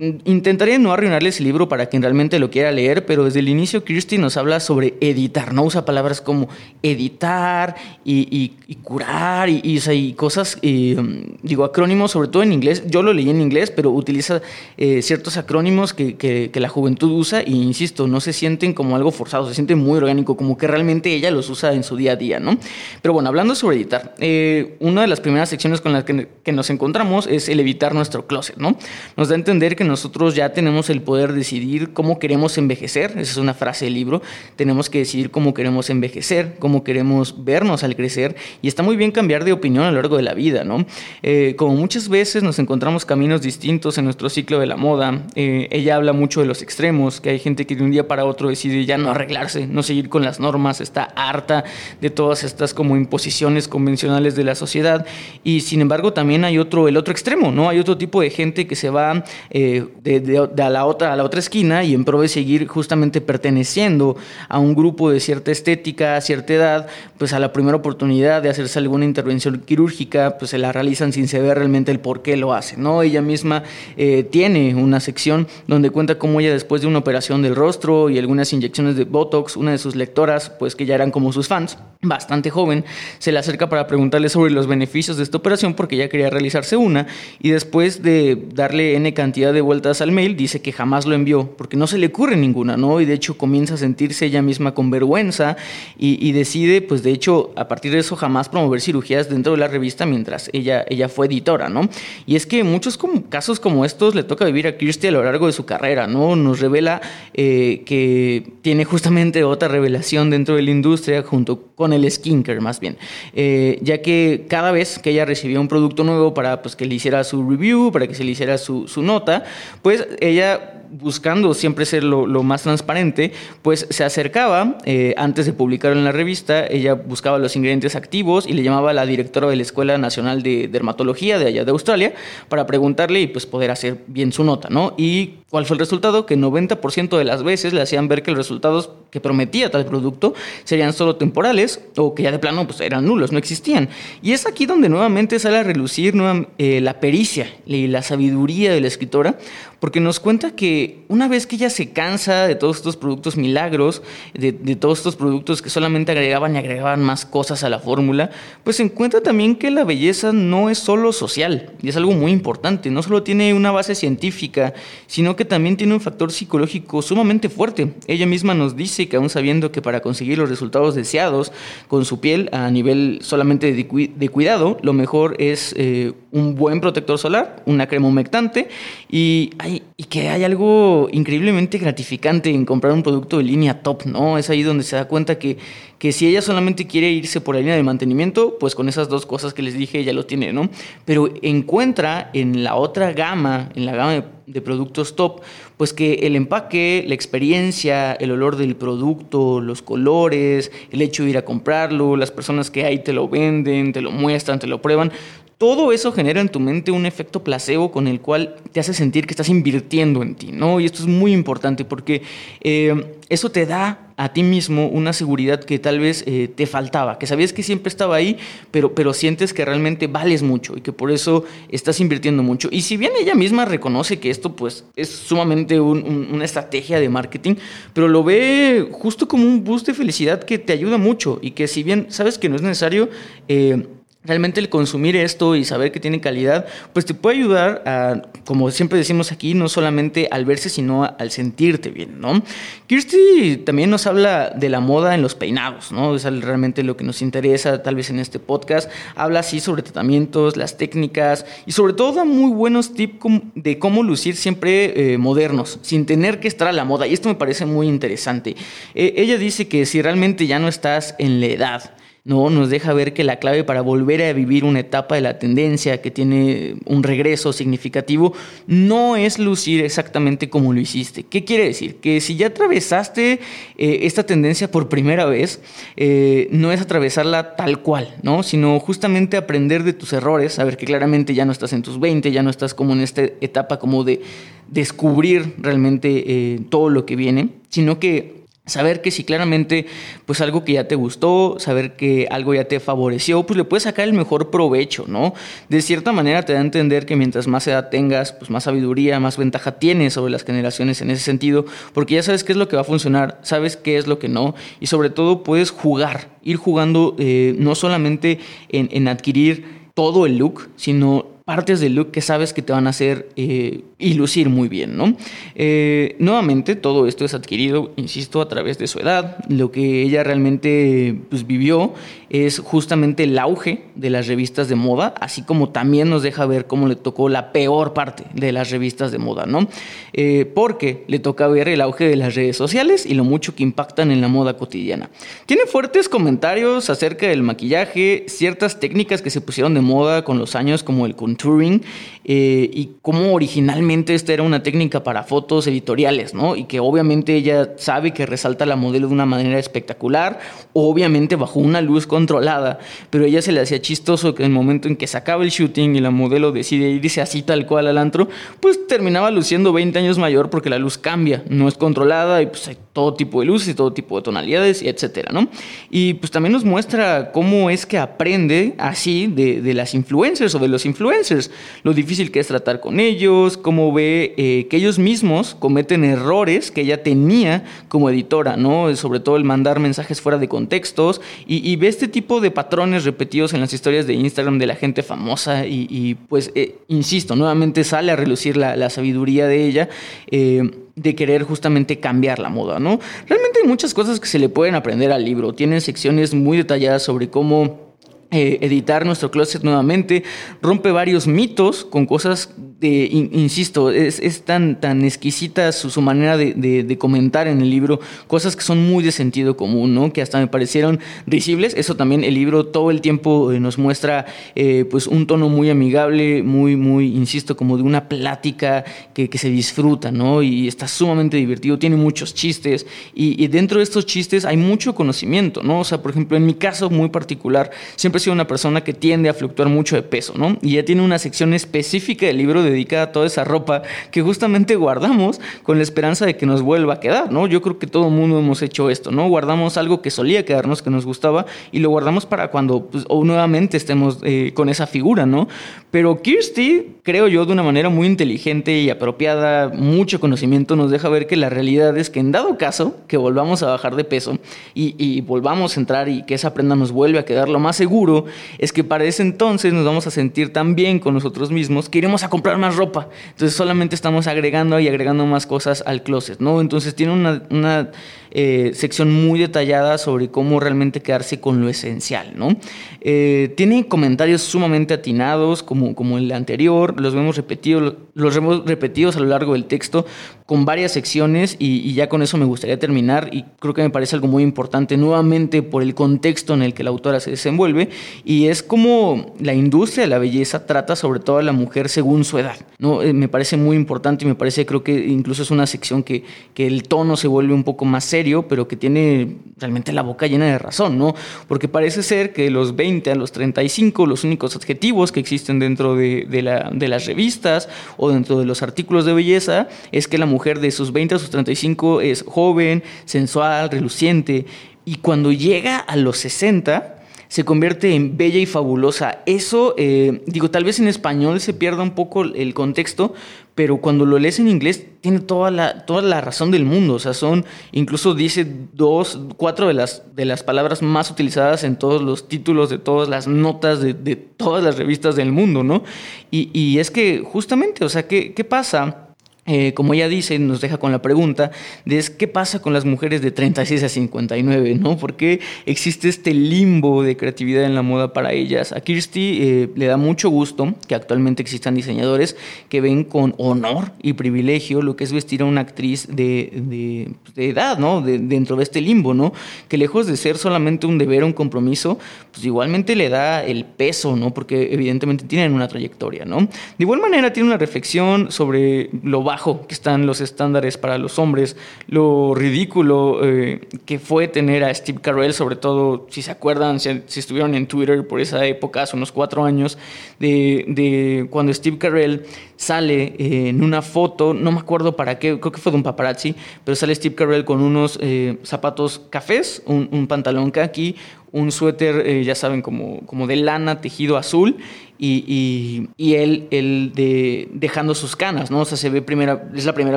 Intentaré 0.00 0.78
no 0.78 0.94
arruinarles 0.94 1.40
el 1.40 1.44
libro 1.44 1.68
para 1.68 1.84
quien 1.86 2.00
realmente 2.00 2.38
lo 2.38 2.50
quiera 2.50 2.72
leer, 2.72 3.04
pero 3.04 3.24
desde 3.24 3.40
el 3.40 3.50
inicio 3.50 3.84
Kirsty 3.84 4.16
nos 4.16 4.38
habla 4.38 4.58
sobre 4.58 4.94
editar, 5.02 5.52
no 5.52 5.62
usa 5.62 5.84
palabras 5.84 6.22
como 6.22 6.48
editar 6.82 7.76
y, 8.02 8.20
y, 8.34 8.56
y 8.66 8.76
curar 8.76 9.50
y, 9.50 9.60
y, 9.62 10.12
cosas, 10.14 10.58
digo, 10.62 11.64
acrónimos, 11.64 12.12
sobre 12.12 12.28
todo 12.28 12.42
en 12.42 12.54
inglés. 12.54 12.84
Yo 12.86 13.02
lo 13.02 13.12
leí 13.12 13.28
en 13.28 13.42
inglés, 13.42 13.70
pero 13.70 13.90
utiliza 13.90 14.40
eh, 14.78 15.02
ciertos 15.02 15.36
acrónimos 15.36 15.92
que, 15.92 16.16
que, 16.16 16.50
que, 16.50 16.60
la 16.60 16.70
juventud 16.70 17.10
usa 17.10 17.42
y, 17.42 17.60
insisto, 17.62 18.06
no 18.06 18.22
se 18.22 18.32
sienten 18.32 18.72
como 18.72 18.96
algo 18.96 19.10
forzado, 19.10 19.48
se 19.48 19.54
sienten 19.54 19.76
muy 19.76 19.98
orgánico, 19.98 20.34
como 20.34 20.56
que 20.56 20.66
realmente 20.66 21.12
ella 21.12 21.30
los 21.30 21.50
usa 21.50 21.74
en 21.74 21.84
su 21.84 21.96
día 21.96 22.12
a 22.12 22.16
día, 22.16 22.40
¿no? 22.40 22.56
Pero 23.02 23.12
bueno, 23.12 23.28
hablando 23.28 23.54
sobre 23.54 23.76
editar, 23.76 24.14
eh, 24.18 24.76
una 24.80 25.02
de 25.02 25.08
las 25.08 25.20
primeras 25.20 25.50
secciones 25.50 25.82
con 25.82 25.92
las 25.92 26.04
que, 26.04 26.26
que 26.42 26.52
nos 26.52 26.70
encontramos 26.70 27.26
es 27.26 27.50
el 27.50 27.60
evitar 27.60 27.94
nuestro 27.94 28.26
closet, 28.26 28.56
¿no? 28.56 28.78
Nos 29.18 29.28
da 29.28 29.34
a 29.34 29.38
entender 29.38 29.76
que 29.76 29.79
nosotros 29.84 30.34
ya 30.34 30.52
tenemos 30.52 30.90
el 30.90 31.02
poder 31.02 31.32
de 31.32 31.38
decidir 31.38 31.92
cómo 31.92 32.18
queremos 32.18 32.58
envejecer, 32.58 33.12
esa 33.12 33.20
es 33.20 33.36
una 33.36 33.54
frase 33.54 33.86
del 33.86 33.94
libro, 33.94 34.22
tenemos 34.56 34.90
que 34.90 34.98
decidir 34.98 35.30
cómo 35.30 35.54
queremos 35.54 35.90
envejecer, 35.90 36.56
cómo 36.58 36.84
queremos 36.84 37.44
vernos 37.44 37.82
al 37.84 37.96
crecer, 37.96 38.36
y 38.62 38.68
está 38.68 38.82
muy 38.82 38.96
bien 38.96 39.10
cambiar 39.10 39.44
de 39.44 39.52
opinión 39.52 39.84
a 39.84 39.90
lo 39.90 39.96
largo 39.96 40.16
de 40.16 40.22
la 40.22 40.34
vida, 40.34 40.64
¿no? 40.64 40.84
Eh, 41.22 41.54
como 41.56 41.74
muchas 41.74 42.08
veces 42.08 42.42
nos 42.42 42.58
encontramos 42.58 43.04
caminos 43.04 43.42
distintos 43.42 43.98
en 43.98 44.04
nuestro 44.04 44.28
ciclo 44.28 44.58
de 44.58 44.66
la 44.66 44.76
moda, 44.76 45.26
eh, 45.34 45.68
ella 45.70 45.96
habla 45.96 46.12
mucho 46.12 46.40
de 46.40 46.46
los 46.46 46.62
extremos, 46.62 47.20
que 47.20 47.30
hay 47.30 47.38
gente 47.38 47.66
que 47.66 47.76
de 47.76 47.82
un 47.82 47.90
día 47.90 48.06
para 48.08 48.24
otro 48.24 48.48
decide 48.48 48.84
ya 48.84 48.98
no 48.98 49.10
arreglarse, 49.10 49.66
no 49.66 49.82
seguir 49.82 50.08
con 50.08 50.22
las 50.22 50.40
normas, 50.40 50.80
está 50.80 51.04
harta 51.04 51.64
de 52.00 52.10
todas 52.10 52.44
estas 52.44 52.74
como 52.74 52.96
imposiciones 52.96 53.68
convencionales 53.68 54.36
de 54.36 54.44
la 54.44 54.54
sociedad, 54.54 55.06
y 55.44 55.60
sin 55.60 55.80
embargo 55.80 56.12
también 56.12 56.44
hay 56.44 56.58
otro, 56.58 56.88
el 56.88 56.96
otro 56.96 57.12
extremo, 57.12 57.50
¿no? 57.50 57.68
Hay 57.68 57.78
otro 57.78 57.96
tipo 57.96 58.20
de 58.20 58.30
gente 58.30 58.66
que 58.66 58.76
se 58.76 58.90
va... 58.90 59.24
Eh, 59.50 59.59
de, 59.60 60.20
de, 60.20 60.62
a, 60.62 60.70
la 60.70 60.86
otra, 60.86 61.12
a 61.12 61.16
la 61.16 61.24
otra 61.24 61.40
esquina 61.40 61.84
y 61.84 61.94
en 61.94 62.04
pro 62.04 62.20
de 62.20 62.28
seguir 62.28 62.66
justamente 62.66 63.20
perteneciendo 63.20 64.16
a 64.48 64.58
un 64.58 64.74
grupo 64.74 65.10
de 65.10 65.20
cierta 65.20 65.50
estética, 65.50 66.16
a 66.16 66.20
cierta 66.20 66.52
edad, 66.52 66.86
pues 67.18 67.32
a 67.32 67.38
la 67.38 67.52
primera 67.52 67.76
oportunidad 67.76 68.42
de 68.42 68.48
hacerse 68.48 68.78
alguna 68.78 69.04
intervención 69.04 69.60
quirúrgica, 69.60 70.38
pues 70.38 70.50
se 70.50 70.58
la 70.58 70.72
realizan 70.72 71.12
sin 71.12 71.28
saber 71.28 71.58
realmente 71.58 71.90
el 71.92 72.00
por 72.00 72.22
qué 72.22 72.36
lo 72.36 72.54
hacen, 72.54 72.82
¿no? 72.82 73.02
Ella 73.02 73.22
misma 73.22 73.62
eh, 73.96 74.24
tiene 74.24 74.74
una 74.74 75.00
sección 75.00 75.46
donde 75.66 75.90
cuenta 75.90 76.18
cómo 76.18 76.40
ella 76.40 76.52
después 76.52 76.82
de 76.82 76.88
una 76.88 76.98
operación 76.98 77.42
del 77.42 77.56
rostro 77.56 78.10
y 78.10 78.18
algunas 78.18 78.52
inyecciones 78.52 78.96
de 78.96 79.04
Botox, 79.04 79.56
una 79.56 79.72
de 79.72 79.78
sus 79.78 79.96
lectoras, 79.96 80.50
pues 80.50 80.74
que 80.74 80.86
ya 80.86 80.94
eran 80.94 81.10
como 81.10 81.32
sus 81.32 81.48
fans, 81.48 81.78
bastante 82.02 82.50
joven, 82.50 82.84
se 83.18 83.32
le 83.32 83.38
acerca 83.38 83.68
para 83.68 83.86
preguntarle 83.86 84.28
sobre 84.28 84.50
los 84.50 84.66
beneficios 84.66 85.16
de 85.16 85.22
esta 85.22 85.36
operación 85.36 85.74
porque 85.74 85.96
ella 85.96 86.08
quería 86.08 86.30
realizarse 86.30 86.76
una 86.76 87.06
y 87.40 87.50
después 87.50 88.02
de 88.02 88.48
darle 88.54 88.94
N 88.96 89.12
cantidad 89.14 89.49
de 89.52 89.60
vueltas 89.60 90.00
al 90.00 90.12
mail, 90.12 90.36
dice 90.36 90.62
que 90.62 90.72
jamás 90.72 91.06
lo 91.06 91.14
envió, 91.14 91.50
porque 91.56 91.76
no 91.76 91.86
se 91.86 91.98
le 91.98 92.06
ocurre 92.06 92.36
ninguna, 92.36 92.76
¿no? 92.76 93.00
Y 93.00 93.04
de 93.04 93.14
hecho 93.14 93.36
comienza 93.36 93.74
a 93.74 93.76
sentirse 93.76 94.26
ella 94.26 94.42
misma 94.42 94.74
con 94.74 94.90
vergüenza 94.90 95.56
y, 95.98 96.32
decide, 96.32 96.82
pues 96.82 97.02
de 97.02 97.10
hecho, 97.12 97.52
a 97.56 97.68
partir 97.68 97.92
de 97.92 97.98
eso 97.98 98.16
jamás 98.16 98.48
promover 98.48 98.80
cirugías 98.80 99.28
dentro 99.28 99.52
de 99.52 99.58
la 99.58 99.68
revista 99.68 100.06
mientras 100.06 100.50
ella, 100.52 100.84
ella 100.88 101.08
fue 101.08 101.26
editora, 101.26 101.68
¿no? 101.68 101.88
Y 102.26 102.36
es 102.36 102.46
que 102.46 102.64
muchos 102.64 102.98
casos 103.28 103.60
como 103.60 103.84
estos 103.84 104.14
le 104.14 104.22
toca 104.22 104.44
vivir 104.44 104.66
a 104.66 104.76
Kirsty 104.76 105.08
a 105.08 105.10
lo 105.10 105.24
largo 105.24 105.46
de 105.46 105.52
su 105.52 105.64
carrera, 105.66 106.06
¿no? 106.06 106.36
Nos 106.36 106.60
revela 106.60 107.00
eh, 107.34 107.82
que 107.86 108.52
tiene 108.62 108.84
justamente 108.84 109.44
otra 109.44 109.68
revelación 109.68 110.30
dentro 110.30 110.56
de 110.56 110.62
la 110.62 110.70
industria 110.70 111.22
junto 111.22 111.70
con 111.74 111.92
el 111.92 112.10
skincare 112.10 112.60
más 112.60 112.80
bien, 112.80 112.96
eh, 113.34 113.78
ya 113.82 114.02
que 114.02 114.46
cada 114.48 114.70
vez 114.72 114.98
que 114.98 115.10
ella 115.10 115.24
recibía 115.24 115.60
un 115.60 115.68
producto 115.68 116.04
nuevo 116.04 116.34
para 116.34 116.62
pues, 116.62 116.76
que 116.76 116.84
le 116.84 116.94
hiciera 116.94 117.24
su 117.24 117.48
review, 117.48 117.90
para 117.92 118.06
que 118.06 118.14
se 118.14 118.24
le 118.24 118.32
hiciera 118.32 118.58
su, 118.58 118.86
su 118.88 119.02
nota, 119.02 119.39
pues 119.82 120.06
ella 120.20 120.79
buscando 120.90 121.54
siempre 121.54 121.84
ser 121.86 122.04
lo, 122.04 122.26
más 122.42 122.62
transparente, 122.62 123.32
pues 123.62 123.86
se 123.90 124.04
acercaba 124.04 124.78
eh, 124.84 125.14
antes 125.16 125.46
de 125.46 125.52
publicarlo 125.52 125.98
en 125.98 126.04
la 126.04 126.12
revista, 126.12 126.66
ella 126.66 126.94
buscaba 126.94 127.38
los 127.38 127.56
ingredientes 127.56 127.96
activos 127.96 128.46
y 128.46 128.52
le 128.52 128.62
llamaba 128.62 128.90
a 128.90 128.94
la 128.94 129.06
directora 129.06 129.48
de 129.48 129.56
la 129.56 129.62
Escuela 129.62 129.98
Nacional 129.98 130.42
de 130.42 130.68
Dermatología 130.68 131.38
de 131.38 131.46
allá 131.46 131.64
de 131.64 131.70
Australia 131.70 132.14
para 132.48 132.66
preguntarle 132.66 133.20
y 133.20 133.26
pues 133.26 133.46
poder 133.46 133.70
hacer 133.70 133.98
bien 134.06 134.32
su 134.32 134.44
nota, 134.44 134.68
¿no? 134.70 134.94
Y 134.96 135.40
¿Cuál 135.50 135.66
fue 135.66 135.74
el 135.74 135.80
resultado? 135.80 136.26
Que 136.26 136.38
90% 136.38 137.18
de 137.18 137.24
las 137.24 137.42
veces 137.42 137.72
le 137.72 137.82
hacían 137.82 138.06
ver 138.06 138.22
que 138.22 138.30
los 138.30 138.38
resultados 138.38 138.90
que 139.10 139.18
prometía 139.18 139.68
tal 139.68 139.84
producto 139.84 140.32
serían 140.62 140.92
solo 140.92 141.16
temporales 141.16 141.80
o 141.96 142.14
que 142.14 142.22
ya 142.22 142.30
de 142.30 142.38
plano 142.38 142.68
pues, 142.68 142.80
eran 142.80 143.04
nulos, 143.04 143.32
no 143.32 143.38
existían. 143.38 143.88
Y 144.22 144.30
es 144.30 144.46
aquí 144.46 144.64
donde 144.64 144.88
nuevamente 144.88 145.40
sale 145.40 145.56
a 145.56 145.64
relucir 145.64 146.14
eh, 146.58 146.80
la 146.80 147.00
pericia 147.00 147.52
y 147.66 147.88
la 147.88 148.02
sabiduría 148.02 148.72
de 148.72 148.80
la 148.80 148.86
escritora, 148.86 149.38
porque 149.80 149.98
nos 149.98 150.20
cuenta 150.20 150.52
que 150.52 150.79
una 151.08 151.28
vez 151.28 151.46
que 151.46 151.56
ella 151.56 151.70
se 151.70 151.90
cansa 151.90 152.46
de 152.46 152.54
todos 152.54 152.76
estos 152.76 152.96
productos 152.96 153.36
milagros, 153.36 154.02
de, 154.34 154.52
todos 154.76 154.98
estos 154.98 155.16
productos 155.16 155.62
que 155.62 155.70
solamente 155.70 156.12
agregaban 156.12 156.54
y 156.54 156.58
agregaban 156.58 157.02
más 157.02 157.24
cosas 157.24 157.64
a 157.64 157.68
la 157.68 157.78
fórmula, 157.78 158.30
pues 158.64 158.76
se 158.76 158.82
encuentra 158.82 159.20
también 159.20 159.56
que 159.56 159.70
la 159.70 159.84
belleza 159.84 160.32
no 160.32 160.70
es 160.70 160.78
solo 160.78 161.12
social, 161.12 161.72
y 161.82 161.88
es 161.88 161.96
algo 161.96 162.12
muy 162.12 162.32
importante, 162.32 162.90
no 162.90 163.02
solo 163.02 163.22
tiene 163.22 163.54
una 163.54 163.70
base 163.70 163.94
científica, 163.94 164.74
sino 165.06 165.36
que 165.36 165.44
también 165.44 165.76
tiene 165.76 165.94
un 165.94 166.00
factor 166.00 166.32
psicológico 166.32 167.02
sumamente 167.02 167.48
fuerte. 167.48 167.94
Ella 168.06 168.26
misma 168.26 168.54
nos 168.54 168.76
dice 168.76 169.08
que 169.08 169.16
aún 169.16 169.30
sabiendo 169.30 169.72
que 169.72 169.82
para 169.82 170.00
conseguir 170.00 170.38
los 170.38 170.48
resultados 170.48 170.94
deseados 170.94 171.52
con 171.88 172.04
su 172.04 172.20
piel 172.20 172.48
a 172.52 172.70
nivel 172.70 173.18
solamente 173.22 173.72
de, 173.72 174.28
cuidado, 174.28 174.78
lo 174.82 174.92
mejor 174.92 175.36
es 175.38 175.74
eh, 175.76 176.12
un 176.32 176.54
buen 176.54 176.80
protector 176.80 177.18
solar, 177.18 177.62
una 177.66 177.86
crema 177.86 178.08
humectante 178.08 178.68
y, 179.08 179.50
y 180.00 180.04
que 180.04 180.30
hay 180.30 180.44
algo 180.44 181.10
increíblemente 181.12 181.76
gratificante 181.76 182.48
en 182.48 182.64
comprar 182.64 182.94
un 182.94 183.02
producto 183.02 183.36
de 183.36 183.42
línea 183.42 183.82
top, 183.82 184.06
¿no? 184.06 184.38
Es 184.38 184.48
ahí 184.48 184.62
donde 184.62 184.82
se 184.82 184.96
da 184.96 185.06
cuenta 185.06 185.38
que, 185.38 185.58
que 185.98 186.10
si 186.12 186.26
ella 186.26 186.40
solamente 186.40 186.86
quiere 186.86 187.10
irse 187.10 187.42
por 187.42 187.54
la 187.54 187.60
línea 187.60 187.76
de 187.76 187.82
mantenimiento, 187.82 188.56
pues 188.58 188.74
con 188.74 188.88
esas 188.88 189.10
dos 189.10 189.26
cosas 189.26 189.52
que 189.52 189.60
les 189.60 189.74
dije 189.74 189.98
ella 189.98 190.14
lo 190.14 190.24
tiene, 190.24 190.54
¿no? 190.54 190.70
Pero 191.04 191.28
encuentra 191.42 192.30
en 192.32 192.64
la 192.64 192.76
otra 192.76 193.12
gama, 193.12 193.68
en 193.74 193.84
la 193.84 193.94
gama 193.94 194.12
de, 194.12 194.24
de 194.46 194.62
productos 194.62 195.16
top, 195.16 195.42
pues 195.76 195.92
que 195.92 196.14
el 196.22 196.34
empaque, 196.34 197.04
la 197.06 197.14
experiencia, 197.14 198.14
el 198.14 198.30
olor 198.30 198.56
del 198.56 198.76
producto, 198.76 199.60
los 199.60 199.82
colores, 199.82 200.72
el 200.90 201.02
hecho 201.02 201.24
de 201.24 201.30
ir 201.30 201.36
a 201.36 201.44
comprarlo, 201.44 202.16
las 202.16 202.30
personas 202.30 202.70
que 202.70 202.86
ahí 202.86 203.00
te 203.00 203.12
lo 203.12 203.28
venden, 203.28 203.92
te 203.92 204.00
lo 204.00 204.10
muestran, 204.10 204.58
te 204.58 204.66
lo 204.66 204.80
prueban, 204.80 205.12
todo 205.60 205.92
eso 205.92 206.10
genera 206.10 206.40
en 206.40 206.48
tu 206.48 206.58
mente 206.58 206.90
un 206.90 207.04
efecto 207.04 207.44
placebo 207.44 207.92
con 207.92 208.08
el 208.08 208.22
cual 208.22 208.56
te 208.72 208.80
hace 208.80 208.94
sentir 208.94 209.26
que 209.26 209.34
estás 209.34 209.50
invirtiendo 209.50 210.22
en 210.22 210.34
ti, 210.34 210.52
¿no? 210.52 210.80
Y 210.80 210.86
esto 210.86 211.02
es 211.02 211.06
muy 211.06 211.34
importante 211.34 211.84
porque 211.84 212.22
eh, 212.62 213.14
eso 213.28 213.50
te 213.50 213.66
da 213.66 214.08
a 214.16 214.32
ti 214.32 214.42
mismo 214.42 214.88
una 214.88 215.12
seguridad 215.12 215.62
que 215.62 215.78
tal 215.78 216.00
vez 216.00 216.24
eh, 216.26 216.48
te 216.48 216.64
faltaba, 216.64 217.18
que 217.18 217.26
sabías 217.26 217.52
que 217.52 217.62
siempre 217.62 217.90
estaba 217.90 218.16
ahí, 218.16 218.38
pero, 218.70 218.94
pero 218.94 219.12
sientes 219.12 219.52
que 219.52 219.62
realmente 219.66 220.06
vales 220.06 220.42
mucho 220.42 220.78
y 220.78 220.80
que 220.80 220.94
por 220.94 221.10
eso 221.10 221.44
estás 221.68 222.00
invirtiendo 222.00 222.42
mucho. 222.42 222.70
Y 222.72 222.80
si 222.80 222.96
bien 222.96 223.12
ella 223.20 223.34
misma 223.34 223.66
reconoce 223.66 224.18
que 224.18 224.30
esto 224.30 224.56
pues 224.56 224.86
es 224.96 225.10
sumamente 225.10 225.78
una 225.78 226.44
estrategia 226.46 226.98
de 227.00 227.10
marketing, 227.10 227.56
pero 227.92 228.08
lo 228.08 228.24
ve 228.24 228.88
justo 228.92 229.28
como 229.28 229.44
un 229.44 229.62
boost 229.62 229.86
de 229.88 229.92
felicidad 229.92 230.42
que 230.42 230.58
te 230.58 230.72
ayuda 230.72 230.96
mucho 230.96 231.38
y 231.42 231.50
que 231.50 231.68
si 231.68 231.82
bien 231.82 232.06
sabes 232.08 232.38
que 232.38 232.48
no 232.48 232.56
es 232.56 232.62
necesario... 232.62 233.10
Eh, 233.46 233.86
Realmente 234.22 234.60
el 234.60 234.68
consumir 234.68 235.16
esto 235.16 235.56
y 235.56 235.64
saber 235.64 235.92
que 235.92 235.98
tiene 235.98 236.20
calidad, 236.20 236.66
pues 236.92 237.06
te 237.06 237.14
puede 237.14 237.38
ayudar 237.38 237.82
a, 237.86 238.20
como 238.44 238.70
siempre 238.70 238.98
decimos 238.98 239.32
aquí, 239.32 239.54
no 239.54 239.66
solamente 239.66 240.28
al 240.30 240.44
verse, 240.44 240.68
sino 240.68 241.04
al 241.04 241.30
sentirte 241.30 241.88
bien, 241.88 242.20
¿no? 242.20 242.42
Kirsty 242.86 243.62
también 243.64 243.88
nos 243.88 244.06
habla 244.06 244.50
de 244.50 244.68
la 244.68 244.80
moda 244.80 245.14
en 245.14 245.22
los 245.22 245.34
peinados, 245.34 245.90
¿no? 245.90 246.14
Es 246.14 246.24
realmente 246.24 246.82
lo 246.82 246.98
que 246.98 247.04
nos 247.04 247.22
interesa 247.22 247.82
tal 247.82 247.94
vez 247.94 248.10
en 248.10 248.18
este 248.18 248.38
podcast. 248.38 248.90
Habla 249.16 249.40
así 249.40 249.58
sobre 249.58 249.80
tratamientos, 249.80 250.58
las 250.58 250.76
técnicas 250.76 251.46
y 251.64 251.72
sobre 251.72 251.94
todo 251.94 252.12
da 252.12 252.24
muy 252.26 252.52
buenos 252.52 252.92
tips 252.92 253.24
de 253.54 253.78
cómo 253.78 254.02
lucir 254.02 254.36
siempre 254.36 255.14
eh, 255.14 255.16
modernos, 255.16 255.78
sin 255.80 256.04
tener 256.04 256.40
que 256.40 256.48
estar 256.48 256.68
a 256.68 256.72
la 256.72 256.84
moda. 256.84 257.06
Y 257.06 257.14
esto 257.14 257.30
me 257.30 257.36
parece 257.36 257.64
muy 257.64 257.88
interesante. 257.88 258.54
Eh, 258.94 259.14
ella 259.16 259.38
dice 259.38 259.66
que 259.66 259.86
si 259.86 260.02
realmente 260.02 260.46
ya 260.46 260.58
no 260.58 260.68
estás 260.68 261.14
en 261.18 261.40
la 261.40 261.46
edad, 261.46 261.94
¿no? 262.24 262.50
Nos 262.50 262.68
deja 262.70 262.92
ver 262.92 263.12
que 263.12 263.24
la 263.24 263.36
clave 263.36 263.64
para 263.64 263.80
volver 263.80 264.22
a 264.22 264.32
vivir 264.32 264.64
una 264.64 264.80
etapa 264.80 265.14
de 265.14 265.20
la 265.22 265.38
tendencia 265.38 266.02
que 266.02 266.10
tiene 266.10 266.76
un 266.84 267.02
regreso 267.02 267.52
significativo 267.52 268.34
no 268.66 269.16
es 269.16 269.38
lucir 269.38 269.82
exactamente 269.84 270.50
como 270.50 270.72
lo 270.72 270.80
hiciste. 270.80 271.24
¿Qué 271.24 271.44
quiere 271.44 271.64
decir? 271.64 271.96
Que 271.96 272.20
si 272.20 272.36
ya 272.36 272.48
atravesaste 272.48 273.40
eh, 273.78 273.98
esta 274.02 274.24
tendencia 274.24 274.70
por 274.70 274.88
primera 274.88 275.24
vez, 275.24 275.60
eh, 275.96 276.48
no 276.50 276.72
es 276.72 276.80
atravesarla 276.80 277.56
tal 277.56 277.80
cual, 277.80 278.14
¿no? 278.22 278.42
Sino 278.42 278.78
justamente 278.80 279.36
aprender 279.36 279.82
de 279.82 279.92
tus 279.92 280.12
errores, 280.12 280.54
saber 280.54 280.76
que 280.76 280.86
claramente 280.86 281.34
ya 281.34 281.44
no 281.44 281.52
estás 281.52 281.72
en 281.72 281.82
tus 281.82 281.98
20, 281.98 282.30
ya 282.32 282.42
no 282.42 282.50
estás 282.50 282.74
como 282.74 282.92
en 282.92 283.00
esta 283.00 283.22
etapa 283.22 283.78
como 283.78 284.04
de 284.04 284.20
descubrir 284.68 285.54
realmente 285.58 286.24
eh, 286.26 286.60
todo 286.68 286.90
lo 286.90 287.06
que 287.06 287.16
viene, 287.16 287.48
sino 287.68 287.98
que 287.98 288.39
Saber 288.70 289.02
que 289.02 289.10
si 289.10 289.24
claramente, 289.24 289.86
pues 290.26 290.40
algo 290.40 290.64
que 290.64 290.74
ya 290.74 290.86
te 290.86 290.94
gustó, 290.94 291.56
saber 291.58 291.96
que 291.96 292.28
algo 292.30 292.54
ya 292.54 292.64
te 292.64 292.78
favoreció, 292.78 293.44
pues 293.44 293.56
le 293.56 293.64
puedes 293.64 293.82
sacar 293.82 294.06
el 294.06 294.14
mejor 294.14 294.50
provecho, 294.50 295.06
¿no? 295.08 295.34
De 295.68 295.82
cierta 295.82 296.12
manera 296.12 296.44
te 296.44 296.52
da 296.52 296.60
a 296.60 296.62
entender 296.62 297.04
que 297.04 297.16
mientras 297.16 297.48
más 297.48 297.66
edad 297.66 297.90
tengas, 297.90 298.32
pues 298.32 298.48
más 298.48 298.64
sabiduría, 298.64 299.18
más 299.18 299.36
ventaja 299.36 299.78
tienes 299.80 300.14
sobre 300.14 300.30
las 300.30 300.44
generaciones 300.44 301.02
en 301.02 301.10
ese 301.10 301.24
sentido, 301.24 301.66
porque 301.92 302.14
ya 302.14 302.22
sabes 302.22 302.44
qué 302.44 302.52
es 302.52 302.58
lo 302.58 302.68
que 302.68 302.76
va 302.76 302.82
a 302.82 302.84
funcionar, 302.84 303.40
sabes 303.42 303.76
qué 303.76 303.98
es 303.98 304.06
lo 304.06 304.18
que 304.20 304.28
no, 304.28 304.54
y 304.78 304.86
sobre 304.86 305.10
todo 305.10 305.42
puedes 305.42 305.70
jugar, 305.70 306.28
ir 306.42 306.56
jugando 306.56 307.16
eh, 307.18 307.56
no 307.58 307.74
solamente 307.74 308.38
en, 308.68 308.88
en 308.92 309.08
adquirir 309.08 309.90
todo 309.94 310.26
el 310.26 310.38
look, 310.38 310.70
sino 310.76 311.26
partes 311.44 311.80
del 311.80 311.96
look 311.96 312.12
que 312.12 312.20
sabes 312.20 312.52
que 312.52 312.62
te 312.62 312.72
van 312.72 312.86
a 312.86 312.90
hacer 312.90 313.28
eh, 313.34 313.82
y 314.00 314.14
lucir 314.14 314.48
muy 314.48 314.68
bien, 314.68 314.96
¿no? 314.96 315.14
Eh, 315.54 316.16
nuevamente, 316.18 316.74
todo 316.74 317.06
esto 317.06 317.24
es 317.24 317.34
adquirido, 317.34 317.92
insisto, 317.96 318.40
a 318.40 318.48
través 318.48 318.78
de 318.78 318.86
su 318.86 318.98
edad. 318.98 319.44
Lo 319.48 319.70
que 319.70 320.02
ella 320.02 320.24
realmente 320.24 321.16
pues, 321.28 321.46
vivió 321.46 321.92
es 322.30 322.60
justamente 322.60 323.24
el 323.24 323.38
auge 323.38 323.82
de 323.96 324.08
las 324.08 324.26
revistas 324.26 324.68
de 324.68 324.76
moda, 324.76 325.14
así 325.20 325.42
como 325.42 325.70
también 325.70 326.08
nos 326.08 326.22
deja 326.22 326.46
ver 326.46 326.66
cómo 326.66 326.88
le 326.88 326.96
tocó 326.96 327.28
la 327.28 327.52
peor 327.52 327.92
parte 327.92 328.24
de 328.34 328.52
las 328.52 328.70
revistas 328.70 329.12
de 329.12 329.18
moda, 329.18 329.46
¿no? 329.46 329.68
Eh, 330.12 330.50
porque 330.54 331.04
le 331.08 331.18
toca 331.18 331.48
ver 331.48 331.68
el 331.68 331.80
auge 331.80 332.08
de 332.08 332.16
las 332.16 332.34
redes 332.34 332.56
sociales 332.56 333.04
y 333.04 333.14
lo 333.14 333.24
mucho 333.24 333.54
que 333.54 333.62
impactan 333.62 334.10
en 334.10 334.20
la 334.20 334.28
moda 334.28 334.56
cotidiana. 334.56 335.10
Tiene 335.46 335.66
fuertes 335.66 336.08
comentarios 336.08 336.88
acerca 336.88 337.26
del 337.26 337.42
maquillaje, 337.42 338.24
ciertas 338.28 338.80
técnicas 338.80 339.22
que 339.22 339.30
se 339.30 339.40
pusieron 339.40 339.74
de 339.74 339.80
moda 339.80 340.24
con 340.24 340.38
los 340.38 340.54
años, 340.54 340.82
como 340.82 341.06
el 341.06 341.14
Turing 341.14 341.82
eh, 342.24 342.70
y 342.72 342.90
cómo 343.02 343.34
originalmente 343.34 343.89
esta 343.90 344.32
era 344.32 344.42
una 344.42 344.62
técnica 344.62 345.02
para 345.02 345.24
fotos 345.24 345.66
editoriales, 345.66 346.32
¿no? 346.32 346.54
Y 346.54 346.64
que 346.64 346.78
obviamente 346.80 347.34
ella 347.34 347.72
sabe 347.76 348.12
que 348.12 348.24
resalta 348.24 348.64
la 348.64 348.76
modelo 348.76 349.08
de 349.08 349.14
una 349.14 349.26
manera 349.26 349.58
espectacular, 349.58 350.38
obviamente 350.72 351.36
bajo 351.36 351.58
una 351.58 351.80
luz 351.80 352.06
controlada, 352.06 352.78
pero 353.10 353.24
ella 353.24 353.42
se 353.42 353.52
le 353.52 353.60
hacía 353.60 353.82
chistoso 353.82 354.34
que 354.34 354.44
en 354.44 354.50
el 354.50 354.54
momento 354.54 354.86
en 354.86 354.96
que 354.96 355.06
se 355.06 355.16
acaba 355.16 355.42
el 355.42 355.50
shooting 355.50 355.96
y 355.96 356.00
la 356.00 356.10
modelo 356.10 356.52
decide 356.52 356.88
irse 356.88 357.20
así 357.20 357.42
tal 357.42 357.66
cual 357.66 357.88
al 357.88 357.98
antro, 357.98 358.28
pues 358.60 358.86
terminaba 358.86 359.30
luciendo 359.30 359.72
20 359.72 359.98
años 359.98 360.18
mayor 360.18 360.50
porque 360.50 360.70
la 360.70 360.78
luz 360.78 360.96
cambia, 360.96 361.42
no 361.48 361.66
es 361.66 361.74
controlada 361.74 362.42
y 362.42 362.46
pues 362.46 362.68
hay 362.68 362.78
todo 362.92 363.14
tipo 363.14 363.40
de 363.40 363.46
luces 363.46 363.68
y 363.68 363.74
todo 363.74 363.92
tipo 363.92 364.16
de 364.16 364.22
tonalidades 364.22 364.82
y 364.82 364.88
etcétera, 364.88 365.32
¿no? 365.32 365.48
Y 365.90 366.14
pues 366.14 366.30
también 366.30 366.52
nos 366.52 366.64
muestra 366.64 367.32
cómo 367.32 367.70
es 367.70 367.86
que 367.86 367.98
aprende 367.98 368.74
así 368.78 369.26
de, 369.26 369.60
de 369.60 369.74
las 369.74 369.94
influencers 369.94 370.54
o 370.54 370.58
de 370.58 370.68
los 370.68 370.86
influencers 370.86 371.50
lo 371.82 371.92
difícil 371.92 372.30
que 372.30 372.40
es 372.40 372.46
tratar 372.46 372.80
con 372.80 373.00
ellos, 373.00 373.56
cómo 373.56 373.79
ve 373.92 374.34
eh, 374.36 374.66
que 374.68 374.76
ellos 374.76 374.98
mismos 374.98 375.56
cometen 375.58 376.04
errores 376.04 376.70
que 376.70 376.82
ella 376.82 377.02
tenía 377.02 377.64
como 377.88 378.10
editora, 378.10 378.56
¿no? 378.56 378.94
Sobre 378.96 379.20
todo 379.20 379.36
el 379.36 379.44
mandar 379.44 379.80
mensajes 379.80 380.20
fuera 380.20 380.38
de 380.38 380.48
contextos 380.48 381.20
y, 381.46 381.74
ve 381.76 381.88
este 381.88 382.08
tipo 382.08 382.40
de 382.40 382.50
patrones 382.50 383.04
repetidos 383.04 383.54
en 383.54 383.60
las 383.60 383.72
historias 383.72 384.06
de 384.06 384.14
Instagram 384.14 384.58
de 384.58 384.66
la 384.66 384.74
gente 384.74 385.02
famosa 385.02 385.66
y, 385.66 386.16
pues, 386.28 386.52
eh, 386.54 386.76
insisto, 386.88 387.36
nuevamente 387.36 387.84
sale 387.84 388.12
a 388.12 388.16
relucir 388.16 388.56
la, 388.56 388.90
sabiduría 388.90 389.46
de 389.46 389.66
ella. 389.66 389.88
Eh, 390.30 390.70
de 390.96 391.14
querer 391.14 391.44
justamente 391.44 391.98
cambiar 391.98 392.40
la 392.40 392.50
moda, 392.50 392.78
¿no? 392.78 392.98
Realmente 393.26 393.60
hay 393.62 393.68
muchas 393.68 393.94
cosas 393.94 394.20
que 394.20 394.26
se 394.26 394.38
le 394.38 394.50
pueden 394.50 394.74
aprender 394.74 395.12
al 395.12 395.24
libro. 395.24 395.54
Tienen 395.54 395.80
secciones 395.80 396.34
muy 396.34 396.58
detalladas 396.58 397.02
sobre 397.02 397.30
cómo 397.30 397.90
editar 398.30 399.06
nuestro 399.06 399.30
closet 399.30 399.62
nuevamente, 399.62 400.22
rompe 400.62 400.90
varios 400.90 401.26
mitos 401.26 401.84
con 401.84 402.06
cosas 402.06 402.54
insisto, 402.88 403.90
es, 403.90 404.42
tan, 404.42 404.80
tan 404.80 405.04
exquisita 405.04 405.70
su, 405.72 406.00
manera 406.00 406.36
de, 406.36 406.96
comentar 406.98 407.46
en 407.46 407.60
el 407.60 407.70
libro 407.70 408.00
cosas 408.26 408.56
que 408.56 408.62
son 408.62 408.88
muy 408.88 409.04
de 409.04 409.12
sentido 409.12 409.56
común, 409.56 409.94
¿no? 409.94 410.12
Que 410.12 410.22
hasta 410.22 410.38
me 410.38 410.46
parecieron 410.46 411.00
risibles. 411.26 411.74
Eso 411.74 411.96
también 411.96 412.24
el 412.24 412.34
libro 412.34 412.66
todo 412.66 412.90
el 412.90 413.00
tiempo 413.00 413.52
eh, 413.52 413.60
nos 413.60 413.78
muestra 413.78 414.26
eh, 414.54 414.86
pues 414.90 415.06
un 415.06 415.26
tono 415.26 415.48
muy 415.48 415.68
amigable, 415.70 416.42
muy, 416.42 416.76
muy, 416.76 417.14
insisto, 417.14 417.56
como 417.56 417.76
de 417.76 417.82
una 417.82 418.08
plática 418.08 418.84
que, 419.14 419.30
se 419.40 419.48
disfruta, 419.48 420.10
¿no? 420.10 420.42
Y 420.42 420.68
está 420.68 420.86
sumamente 420.86 421.36
divertido, 421.38 421.78
tiene 421.78 421.96
muchos 421.96 422.34
chistes 422.34 422.86
y, 423.14 423.42
y, 423.42 423.48
dentro 423.48 423.78
de 423.78 423.84
estos 423.84 424.04
chistes 424.04 424.44
hay 424.44 424.58
mucho 424.58 424.94
conocimiento, 424.94 425.62
¿no? 425.62 425.80
O 425.80 425.84
sea, 425.84 426.02
por 426.02 426.10
ejemplo, 426.10 426.36
en 426.36 426.44
mi 426.44 426.54
caso 426.54 426.90
muy 426.90 427.08
particular, 427.08 427.70
siempre 427.96 428.18
he 428.18 428.20
sido 428.20 428.34
una 428.34 428.46
persona 428.46 428.82
que 428.82 428.92
tiende 428.92 429.30
a 429.30 429.34
fluctuar 429.34 429.68
mucho 429.70 429.96
de 429.96 430.02
peso, 430.02 430.34
¿no? 430.36 430.58
Y 430.60 430.72
ya 430.72 430.84
tiene 430.84 431.00
una 431.00 431.18
sección 431.18 431.54
específica 431.54 432.26
del 432.26 432.36
libro 432.36 432.62
dedicada 432.70 433.04
a 433.04 433.12
toda 433.12 433.26
esa 433.26 433.44
ropa 433.44 433.82
que 434.10 434.22
justamente 434.22 434.76
guardamos 434.76 435.40
con 435.62 435.76
la 435.76 435.82
esperanza 435.82 436.26
de 436.26 436.36
que 436.36 436.46
nos 436.46 436.62
vuelva 436.62 436.94
a 436.94 437.00
quedar, 437.00 437.30
¿no? 437.30 437.46
Yo 437.46 437.62
creo 437.62 437.78
que 437.78 437.86
todo 437.86 438.08
el 438.08 438.14
mundo 438.14 438.38
hemos 438.38 438.62
hecho 438.62 438.90
esto, 438.90 439.10
¿no? 439.10 439.28
Guardamos 439.28 439.76
algo 439.76 440.02
que 440.02 440.10
solía 440.10 440.44
quedarnos, 440.44 440.82
que 440.82 440.90
nos 440.90 441.06
gustaba, 441.06 441.46
y 441.72 441.80
lo 441.80 441.90
guardamos 441.90 442.26
para 442.26 442.50
cuando 442.50 442.86
pues, 442.86 443.04
o 443.08 443.24
nuevamente 443.24 443.76
estemos 443.76 444.18
eh, 444.22 444.52
con 444.54 444.68
esa 444.68 444.86
figura, 444.86 445.26
¿no? 445.26 445.48
Pero 445.90 446.22
Kirsty, 446.22 446.96
creo 447.02 447.28
yo, 447.28 447.44
de 447.46 447.52
una 447.52 447.62
manera 447.62 447.88
muy 447.88 448.06
inteligente 448.06 448.78
y 448.80 448.90
apropiada, 448.90 449.68
mucho 449.68 450.20
conocimiento, 450.20 450.76
nos 450.76 450.90
deja 450.90 451.08
ver 451.08 451.26
que 451.26 451.36
la 451.36 451.50
realidad 451.50 451.96
es 451.98 452.10
que 452.10 452.20
en 452.20 452.32
dado 452.32 452.58
caso 452.58 452.96
que 453.08 453.16
volvamos 453.16 453.62
a 453.62 453.66
bajar 453.66 453.96
de 453.96 454.04
peso 454.04 454.38
y, 454.74 454.94
y 454.98 455.20
volvamos 455.20 455.76
a 455.76 455.80
entrar 455.80 456.08
y 456.08 456.22
que 456.24 456.34
esa 456.34 456.54
prenda 456.54 456.76
nos 456.76 456.92
vuelve 456.92 457.18
a 457.18 457.24
quedar, 457.24 457.48
lo 457.48 457.58
más 457.58 457.76
seguro 457.76 458.26
es 458.58 458.72
que 458.72 458.84
para 458.84 459.04
ese 459.04 459.22
entonces 459.22 459.72
nos 459.72 459.84
vamos 459.84 460.06
a 460.06 460.10
sentir 460.10 460.52
tan 460.52 460.74
bien 460.74 460.98
con 460.98 461.14
nosotros 461.14 461.50
mismos 461.50 461.88
que 461.88 461.98
iremos 461.98 462.22
a 462.22 462.30
comprar 462.30 462.58
más 462.60 462.76
ropa. 462.76 463.08
Entonces 463.30 463.56
solamente 463.56 463.94
estamos 463.94 464.26
agregando 464.26 464.78
y 464.78 464.88
agregando 464.88 465.26
más 465.26 465.46
cosas 465.46 465.82
al 465.86 466.02
closet, 466.02 466.40
¿no? 466.40 466.60
Entonces 466.60 466.94
tiene 466.94 467.12
una, 467.12 467.42
una 467.50 467.90
eh, 468.32 468.72
sección 468.74 469.12
muy 469.12 469.40
detallada 469.40 469.98
sobre 469.98 470.28
cómo 470.28 470.60
realmente 470.60 471.00
quedarse 471.02 471.40
con 471.40 471.60
lo 471.60 471.68
esencial, 471.68 472.32
¿no? 472.36 472.56
Eh, 473.00 473.52
tiene 473.56 473.88
comentarios 473.88 474.42
sumamente 474.42 474.94
atinados, 474.94 475.62
como, 475.62 475.94
como 475.94 476.18
el 476.18 476.30
anterior, 476.32 477.00
los 477.00 477.14
vemos 477.14 477.36
repetidos, 477.36 477.94
los 478.14 478.34
vemos 478.34 478.64
repetidos 478.66 479.16
a 479.16 479.20
lo 479.20 479.26
largo 479.26 479.54
del 479.54 479.64
texto, 479.64 480.06
con 480.46 480.64
varias 480.64 480.92
secciones, 480.92 481.56
y, 481.58 481.92
ya 481.94 482.08
con 482.08 482.22
eso 482.22 482.36
me 482.36 482.44
gustaría 482.44 482.78
terminar, 482.78 483.30
y 483.32 483.44
creo 483.58 483.72
que 483.72 483.82
me 483.82 483.90
parece 483.90 484.16
algo 484.16 484.28
muy 484.28 484.42
importante 484.42 484.96
nuevamente 484.96 485.62
por 485.62 485.82
el 485.82 485.94
contexto 485.94 486.54
en 486.54 486.62
el 486.62 486.74
que 486.74 486.84
la 486.84 486.90
autora 486.90 487.20
se 487.20 487.30
desenvuelve, 487.30 487.88
y 488.24 488.46
es 488.46 488.62
como 488.62 489.34
la 489.40 489.54
industria 489.54 490.04
de 490.04 490.08
la 490.08 490.18
belleza 490.18 490.66
trata 490.66 490.96
sobre 490.96 491.20
todo 491.20 491.38
a 491.38 491.42
la 491.42 491.52
mujer 491.52 491.88
según 491.88 492.24
su 492.24 492.38
edad, 492.38 492.56
¿no? 492.78 493.02
Eh, 493.02 493.12
me 493.12 493.28
parece 493.28 493.56
muy 493.56 493.76
importante 493.76 494.24
y 494.24 494.28
me 494.28 494.34
parece, 494.34 494.66
creo 494.66 494.82
que 494.82 495.06
incluso 495.06 495.42
es 495.42 495.50
una 495.50 495.66
sección 495.66 496.02
que, 496.02 496.24
que 496.52 496.66
el 496.66 496.82
tono 496.82 497.16
se 497.16 497.28
vuelve 497.28 497.54
un 497.54 497.64
poco 497.64 497.84
más 497.84 498.04
serio, 498.04 498.19
pero 498.48 498.68
que 498.68 498.76
tiene 498.76 499.38
realmente 499.56 499.92
la 499.92 500.02
boca 500.02 500.26
llena 500.26 500.46
de 500.46 500.58
razón, 500.58 500.98
¿no? 500.98 501.14
Porque 501.48 501.68
parece 501.68 502.02
ser 502.02 502.32
que 502.32 502.44
de 502.44 502.50
los 502.50 502.76
20 502.76 503.10
a 503.10 503.14
los 503.14 503.32
35, 503.32 504.06
los 504.06 504.24
únicos 504.24 504.56
adjetivos 504.56 505.12
que 505.12 505.20
existen 505.20 505.58
dentro 505.58 505.96
de, 505.96 506.26
de, 506.28 506.88
las 506.88 507.06
revistas 507.06 507.68
o 507.96 508.10
dentro 508.10 508.38
de 508.38 508.44
los 508.44 508.62
artículos 508.62 509.04
de 509.04 509.14
belleza 509.14 509.68
es 509.92 510.08
que 510.08 510.18
la 510.18 510.26
mujer 510.26 510.60
de 510.60 510.70
sus 510.70 510.92
20 510.92 511.14
a 511.14 511.18
sus 511.18 511.30
35 511.30 512.00
es 512.00 512.24
joven, 512.26 512.82
sensual, 513.04 513.70
reluciente, 513.70 514.46
y 514.84 514.96
cuando 514.96 515.32
llega 515.32 515.78
a 515.78 515.96
los 515.96 516.18
60, 516.18 516.96
se 517.30 517.44
convierte 517.44 517.94
en 517.94 518.16
bella 518.16 518.40
y 518.40 518.46
fabulosa. 518.46 519.20
Eso, 519.24 519.74
eh, 519.78 520.20
digo, 520.26 520.50
tal 520.50 520.64
vez 520.64 520.80
en 520.80 520.88
español 520.88 521.40
se 521.40 521.54
pierda 521.54 521.82
un 521.82 521.92
poco 521.92 522.24
el 522.24 522.54
contexto, 522.54 523.14
pero 523.60 523.76
cuando 523.76 524.06
lo 524.06 524.18
lees 524.18 524.38
en 524.38 524.48
inglés 524.48 524.86
tiene 525.02 525.20
toda 525.20 525.50
la, 525.50 525.84
toda 525.84 526.00
la 526.00 526.22
razón 526.22 526.50
del 526.50 526.64
mundo. 526.64 526.94
O 526.94 526.98
sea, 526.98 527.12
son, 527.12 527.44
incluso 527.72 528.14
dice 528.14 528.46
dos, 528.72 529.20
cuatro 529.36 529.68
de 529.68 529.74
las, 529.74 530.02
de 530.16 530.24
las 530.24 530.42
palabras 530.42 530.80
más 530.80 531.10
utilizadas 531.10 531.62
en 531.62 531.76
todos 531.76 532.00
los 532.00 532.26
títulos 532.26 532.70
de 532.70 532.78
todas 532.78 533.10
las 533.10 533.26
notas 533.26 533.82
de, 533.82 533.92
de 533.92 534.16
todas 534.16 534.64
las 534.64 534.78
revistas 534.78 535.14
del 535.14 535.30
mundo, 535.30 535.62
¿no? 535.62 535.84
Y, 536.30 536.48
y 536.58 536.78
es 536.78 536.90
que 536.90 537.22
justamente, 537.22 537.84
o 537.84 537.90
sea, 537.90 538.08
¿qué, 538.08 538.32
qué 538.32 538.44
pasa? 538.44 539.09
Eh, 539.52 539.74
como 539.74 539.94
ella 539.94 540.08
dice, 540.08 540.38
nos 540.38 540.60
deja 540.60 540.78
con 540.78 540.92
la 540.92 541.02
pregunta 541.02 541.50
de 541.84 542.00
qué 542.16 542.28
pasa 542.28 542.62
con 542.62 542.72
las 542.72 542.84
mujeres 542.84 543.20
de 543.20 543.32
36 543.32 543.82
a 543.82 543.88
59, 543.88 544.76
¿no? 544.76 544.96
¿Por 544.96 545.16
qué 545.16 545.40
existe 545.66 546.08
este 546.08 546.32
limbo 546.34 547.02
de 547.02 547.16
creatividad 547.16 547.64
en 547.64 547.74
la 547.74 547.82
moda 547.82 548.12
para 548.12 548.32
ellas? 548.32 548.72
A 548.72 548.80
Kirsty 548.80 549.38
eh, 549.40 549.70
le 549.74 549.86
da 549.86 549.96
mucho 549.96 550.30
gusto 550.30 550.74
que 550.86 550.94
actualmente 550.94 551.42
existan 551.42 551.74
diseñadores 551.74 552.36
que 552.68 552.80
ven 552.80 553.02
con 553.02 553.34
honor 553.38 553.90
y 554.00 554.12
privilegio 554.12 554.82
lo 554.82 554.94
que 554.94 555.02
es 555.02 555.12
vestir 555.12 555.42
a 555.42 555.46
una 555.46 555.62
actriz 555.62 556.06
de, 556.06 557.10
edad, 557.34 557.76
¿no? 557.78 558.02
dentro 558.02 558.54
de 558.54 558.62
este 558.62 558.80
limbo, 558.80 559.14
¿no? 559.14 559.32
Que 559.66 559.78
lejos 559.78 560.06
de 560.06 560.16
ser 560.16 560.38
solamente 560.38 560.86
un 560.86 560.96
deber 560.96 561.24
un 561.24 561.32
compromiso, 561.32 561.98
pues 562.30 562.44
igualmente 562.44 562.94
le 562.94 563.08
da 563.08 563.44
el 563.44 563.64
peso, 563.64 564.14
¿no? 564.14 564.32
Porque 564.32 564.72
evidentemente 564.72 565.24
tienen 565.24 565.52
una 565.54 565.66
trayectoria, 565.66 566.24
¿no? 566.24 566.38
De 566.38 566.48
igual 566.78 567.00
manera 567.00 567.32
tiene 567.32 567.48
una 567.48 567.58
reflexión 567.58 568.30
sobre 568.30 568.90
lo 569.02 569.24
bajo 569.24 569.39
que 569.66 569.74
están 569.74 570.06
los 570.06 570.20
estándares 570.20 570.76
para 570.76 570.98
los 570.98 571.18
hombres, 571.18 571.56
lo 571.88 572.34
ridículo 572.34 573.20
eh, 573.24 573.68
que 573.86 573.98
fue 573.98 574.28
tener 574.28 574.64
a 574.64 574.74
Steve 574.74 575.00
Carell, 575.00 575.32
sobre 575.32 575.56
todo 575.56 576.06
si 576.10 576.22
se 576.22 576.30
acuerdan, 576.30 576.78
si, 576.78 576.90
estuvieron 577.16 577.54
en 577.54 577.66
Twitter 577.66 578.06
por 578.06 578.20
esa 578.20 578.44
época, 578.44 578.82
hace 578.82 578.96
unos 578.96 579.12
cuatro 579.12 579.44
años, 579.44 579.78
de, 580.18 581.26
cuando 581.30 581.54
Steve 581.54 581.78
Carell 581.78 582.26
sale 582.56 583.14
eh, 583.18 583.48
en 583.48 583.62
una 583.62 583.82
foto, 583.82 584.34
no 584.34 584.52
me 584.52 584.60
acuerdo 584.60 584.94
para 584.94 585.18
qué, 585.18 585.40
creo 585.40 585.52
que 585.52 585.60
fue 585.60 585.72
de 585.72 585.76
un 585.76 585.82
paparazzi, 585.82 586.34
pero 586.64 586.76
sale 586.76 586.94
Steve 586.94 587.14
Carell 587.14 587.44
con 587.44 587.62
unos 587.62 587.98
eh, 588.02 588.38
zapatos 588.42 589.00
cafés, 589.10 589.62
un, 589.66 589.88
un 589.90 590.06
pantalón 590.06 590.50
kaki, 590.50 590.96
un 591.32 591.52
suéter, 591.52 592.24
ya 592.24 592.34
saben, 592.34 592.60
como, 592.60 593.06
como 593.06 593.28
de 593.28 593.36
lana 593.36 593.80
tejido 593.80 594.16
azul 594.16 594.56
y, 595.02 595.88
y, 595.96 596.14
él, 596.14 596.46
él 596.50 596.92
de, 596.94 597.48
dejando 597.54 597.94
sus 597.94 598.16
canas, 598.16 598.50
¿no? 598.50 598.60
O 598.60 598.64
sea, 598.66 598.76
se 598.76 598.90
ve 598.90 599.00
primera, 599.00 599.48
es 599.54 599.64
la 599.64 599.72
primera 599.72 599.96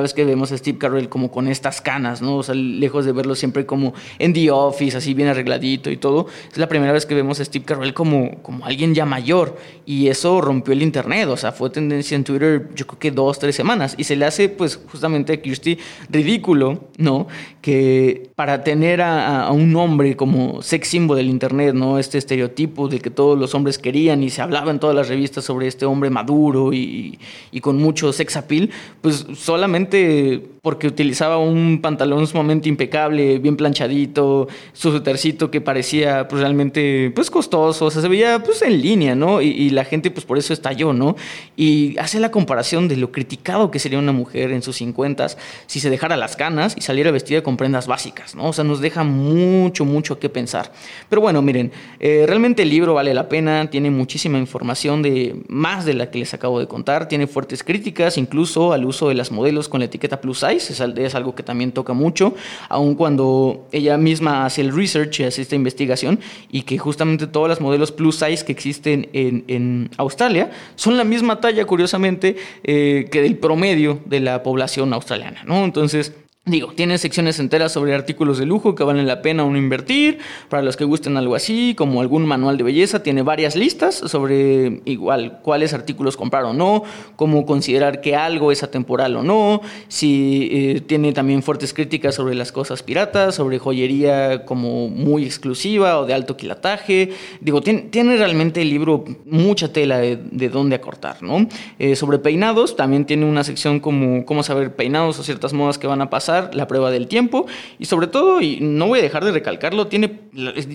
vez 0.00 0.14
que 0.14 0.24
vemos 0.24 0.50
a 0.50 0.56
Steve 0.56 0.78
Carell 0.78 1.10
como 1.10 1.30
con 1.30 1.46
estas 1.46 1.82
canas, 1.82 2.22
¿no? 2.22 2.36
O 2.36 2.42
sea, 2.42 2.54
lejos 2.54 3.04
de 3.04 3.12
verlo 3.12 3.34
siempre 3.34 3.66
como 3.66 3.92
en 4.18 4.32
The 4.32 4.50
Office, 4.50 4.96
así 4.96 5.12
bien 5.12 5.28
arregladito 5.28 5.90
y 5.90 5.98
todo, 5.98 6.26
es 6.50 6.56
la 6.56 6.68
primera 6.68 6.90
vez 6.90 7.04
que 7.04 7.14
vemos 7.14 7.38
a 7.38 7.44
Steve 7.44 7.66
Carell 7.66 7.92
como, 7.92 8.40
como 8.40 8.64
alguien 8.64 8.94
ya 8.94 9.04
mayor 9.04 9.58
y 9.84 10.08
eso 10.08 10.40
rompió 10.40 10.72
el 10.72 10.82
internet, 10.82 11.28
o 11.28 11.36
sea, 11.36 11.52
fue 11.52 11.68
tendencia 11.68 12.14
en 12.16 12.24
Twitter 12.24 12.70
yo 12.74 12.86
creo 12.86 12.98
que 12.98 13.10
dos, 13.10 13.38
tres 13.38 13.54
semanas 13.54 13.94
y 13.98 14.04
se 14.04 14.16
le 14.16 14.24
hace 14.24 14.48
pues 14.48 14.80
justamente 14.90 15.34
a 15.34 15.42
Kirsty 15.42 15.78
ridículo, 16.08 16.84
¿no? 16.96 17.26
Que 17.60 18.30
para 18.36 18.64
tener 18.64 19.02
a, 19.02 19.50
un 19.50 19.76
hombre 19.76 20.16
como 20.16 20.62
sex 20.62 20.88
symbol 20.88 21.18
del 21.18 21.28
internet, 21.28 21.74
¿no? 21.74 21.98
Este 21.98 22.16
estereotipo 22.16 22.88
de 22.88 23.00
que 23.00 23.10
todos 23.10 23.38
los 23.38 23.54
hombres 23.54 23.78
querían 23.78 24.22
y 24.22 24.30
se 24.30 24.40
hablaba 24.40 24.70
en 24.70 24.78
todas 24.78 24.93
las 24.94 25.08
revistas 25.08 25.44
sobre 25.44 25.66
este 25.66 25.86
hombre 25.86 26.10
maduro 26.10 26.72
y, 26.72 27.18
con 27.60 27.76
mucho 27.76 28.12
sex 28.12 28.36
appeal, 28.36 28.70
pues 29.00 29.26
solamente 29.34 30.53
porque 30.64 30.86
utilizaba 30.86 31.36
un 31.36 31.82
pantalón 31.82 32.26
sumamente 32.26 32.70
impecable, 32.70 33.38
bien 33.38 33.54
planchadito, 33.54 34.48
su 34.72 34.92
sutercito 34.92 35.50
que 35.50 35.60
parecía 35.60 36.26
pues 36.26 36.40
realmente 36.40 37.12
pues 37.14 37.30
costoso, 37.30 37.84
o 37.84 37.90
sea, 37.90 38.00
se 38.00 38.08
veía 38.08 38.42
pues 38.42 38.62
en 38.62 38.80
línea, 38.80 39.14
¿no? 39.14 39.42
Y, 39.42 39.68
la 39.74 39.84
gente 39.84 40.10
pues 40.10 40.24
por 40.24 40.38
eso 40.38 40.54
estalló, 40.54 40.94
¿no? 40.94 41.16
Y 41.54 41.98
hace 41.98 42.18
la 42.18 42.30
comparación 42.30 42.88
de 42.88 42.96
lo 42.96 43.12
criticado 43.12 43.70
que 43.70 43.78
sería 43.78 43.98
una 43.98 44.12
mujer 44.12 44.52
en 44.52 44.62
sus 44.62 44.76
50 44.76 45.26
si 45.66 45.80
se 45.80 45.90
dejara 45.90 46.16
las 46.16 46.34
canas 46.34 46.74
y 46.78 46.80
saliera 46.80 47.10
vestida 47.10 47.42
con 47.42 47.58
prendas 47.58 47.86
básicas, 47.86 48.34
¿no? 48.34 48.48
O 48.48 48.52
sea, 48.54 48.64
nos 48.64 48.80
deja 48.80 49.04
mucho, 49.04 49.84
mucho 49.84 50.18
que 50.18 50.30
pensar. 50.30 50.72
Pero 51.10 51.20
bueno, 51.20 51.42
miren, 51.42 51.72
eh, 52.00 52.24
realmente 52.26 52.62
el 52.62 52.70
libro 52.70 52.94
vale 52.94 53.12
la 53.12 53.28
pena, 53.28 53.68
tiene 53.68 53.90
muchísima 53.90 54.38
información 54.38 55.02
de 55.02 55.42
más 55.46 55.84
de 55.84 55.92
la 55.92 56.10
que 56.10 56.20
les 56.20 56.32
acabo 56.32 56.58
de 56.58 56.68
contar. 56.68 57.06
Tiene 57.06 57.26
fuertes 57.26 57.62
críticas, 57.62 58.16
incluso 58.16 58.72
al 58.72 58.86
uso 58.86 59.10
de 59.10 59.14
las 59.14 59.30
modelos 59.30 59.68
con 59.68 59.80
la 59.80 59.86
etiqueta 59.86 60.22
plus 60.22 60.38
size. 60.38 60.53
Es, 60.56 61.14
algo 61.14 61.34
que 61.34 61.42
también 61.42 61.72
toca 61.72 61.92
mucho, 61.92 62.34
aun 62.68 62.94
cuando 62.94 63.66
ella 63.72 63.96
misma 63.96 64.44
hace 64.46 64.60
el 64.60 64.74
research 64.74 65.20
y 65.20 65.24
hace 65.24 65.42
esta 65.42 65.54
investigación 65.54 66.20
y 66.50 66.62
que 66.62 66.78
justamente 66.78 67.26
todas 67.26 67.48
las 67.48 67.60
modelos 67.60 67.92
plus 67.92 68.16
size 68.16 68.44
que 68.44 68.52
existen 68.52 69.08
en, 69.12 69.90
Australia 69.96 70.50
son 70.76 70.96
la 70.96 71.04
misma 71.04 71.40
talla, 71.40 71.64
curiosamente, 71.66 72.36
eh, 72.62 73.08
que 73.10 73.22
del 73.22 73.36
promedio 73.36 74.00
de 74.04 74.20
la 74.20 74.42
población 74.42 74.92
australiana. 74.92 75.42
¿no? 75.44 75.64
Entonces, 75.64 76.12
Digo, 76.46 76.72
tiene 76.74 76.98
secciones 76.98 77.40
enteras 77.40 77.72
sobre 77.72 77.94
artículos 77.94 78.36
de 78.36 78.44
lujo 78.44 78.74
que 78.74 78.84
valen 78.84 79.06
la 79.06 79.22
pena 79.22 79.44
uno 79.44 79.56
invertir, 79.56 80.18
para 80.50 80.62
los 80.62 80.76
que 80.76 80.84
gusten 80.84 81.16
algo 81.16 81.34
así, 81.34 81.74
como 81.74 82.02
algún 82.02 82.26
manual 82.26 82.58
de 82.58 82.64
belleza, 82.64 83.02
tiene 83.02 83.22
varias 83.22 83.56
listas 83.56 83.94
sobre 83.94 84.82
igual 84.84 85.40
cuáles 85.40 85.72
artículos 85.72 86.18
comprar 86.18 86.44
o 86.44 86.52
no, 86.52 86.82
cómo 87.16 87.46
considerar 87.46 88.02
que 88.02 88.14
algo 88.14 88.52
es 88.52 88.62
atemporal 88.62 89.16
o 89.16 89.22
no, 89.22 89.62
si 89.88 90.50
eh, 90.52 90.80
tiene 90.82 91.14
también 91.14 91.42
fuertes 91.42 91.72
críticas 91.72 92.14
sobre 92.14 92.34
las 92.34 92.52
cosas 92.52 92.82
piratas, 92.82 93.36
sobre 93.36 93.58
joyería 93.58 94.44
como 94.44 94.90
muy 94.90 95.24
exclusiva 95.24 95.98
o 95.98 96.04
de 96.04 96.12
alto 96.12 96.36
quilataje. 96.36 97.12
Digo, 97.40 97.62
tiene, 97.62 97.80
tiene 97.84 98.18
realmente 98.18 98.60
el 98.60 98.68
libro 98.68 99.06
mucha 99.24 99.72
tela 99.72 99.96
de, 99.96 100.16
de 100.16 100.50
dónde 100.50 100.76
acortar, 100.76 101.22
¿no? 101.22 101.48
Eh, 101.78 101.96
sobre 101.96 102.18
peinados, 102.18 102.76
también 102.76 103.06
tiene 103.06 103.24
una 103.24 103.44
sección 103.44 103.80
como 103.80 104.26
cómo 104.26 104.42
saber 104.42 104.76
peinados 104.76 105.18
o 105.18 105.22
ciertas 105.22 105.54
modas 105.54 105.78
que 105.78 105.86
van 105.86 106.02
a 106.02 106.10
pasar 106.10 106.33
la 106.40 106.66
prueba 106.66 106.90
del 106.90 107.08
tiempo 107.08 107.46
y 107.78 107.86
sobre 107.86 108.06
todo, 108.06 108.40
y 108.40 108.58
no 108.60 108.86
voy 108.86 109.00
a 109.00 109.02
dejar 109.02 109.24
de 109.24 109.32
recalcarlo, 109.32 109.86
tiene, 109.86 110.20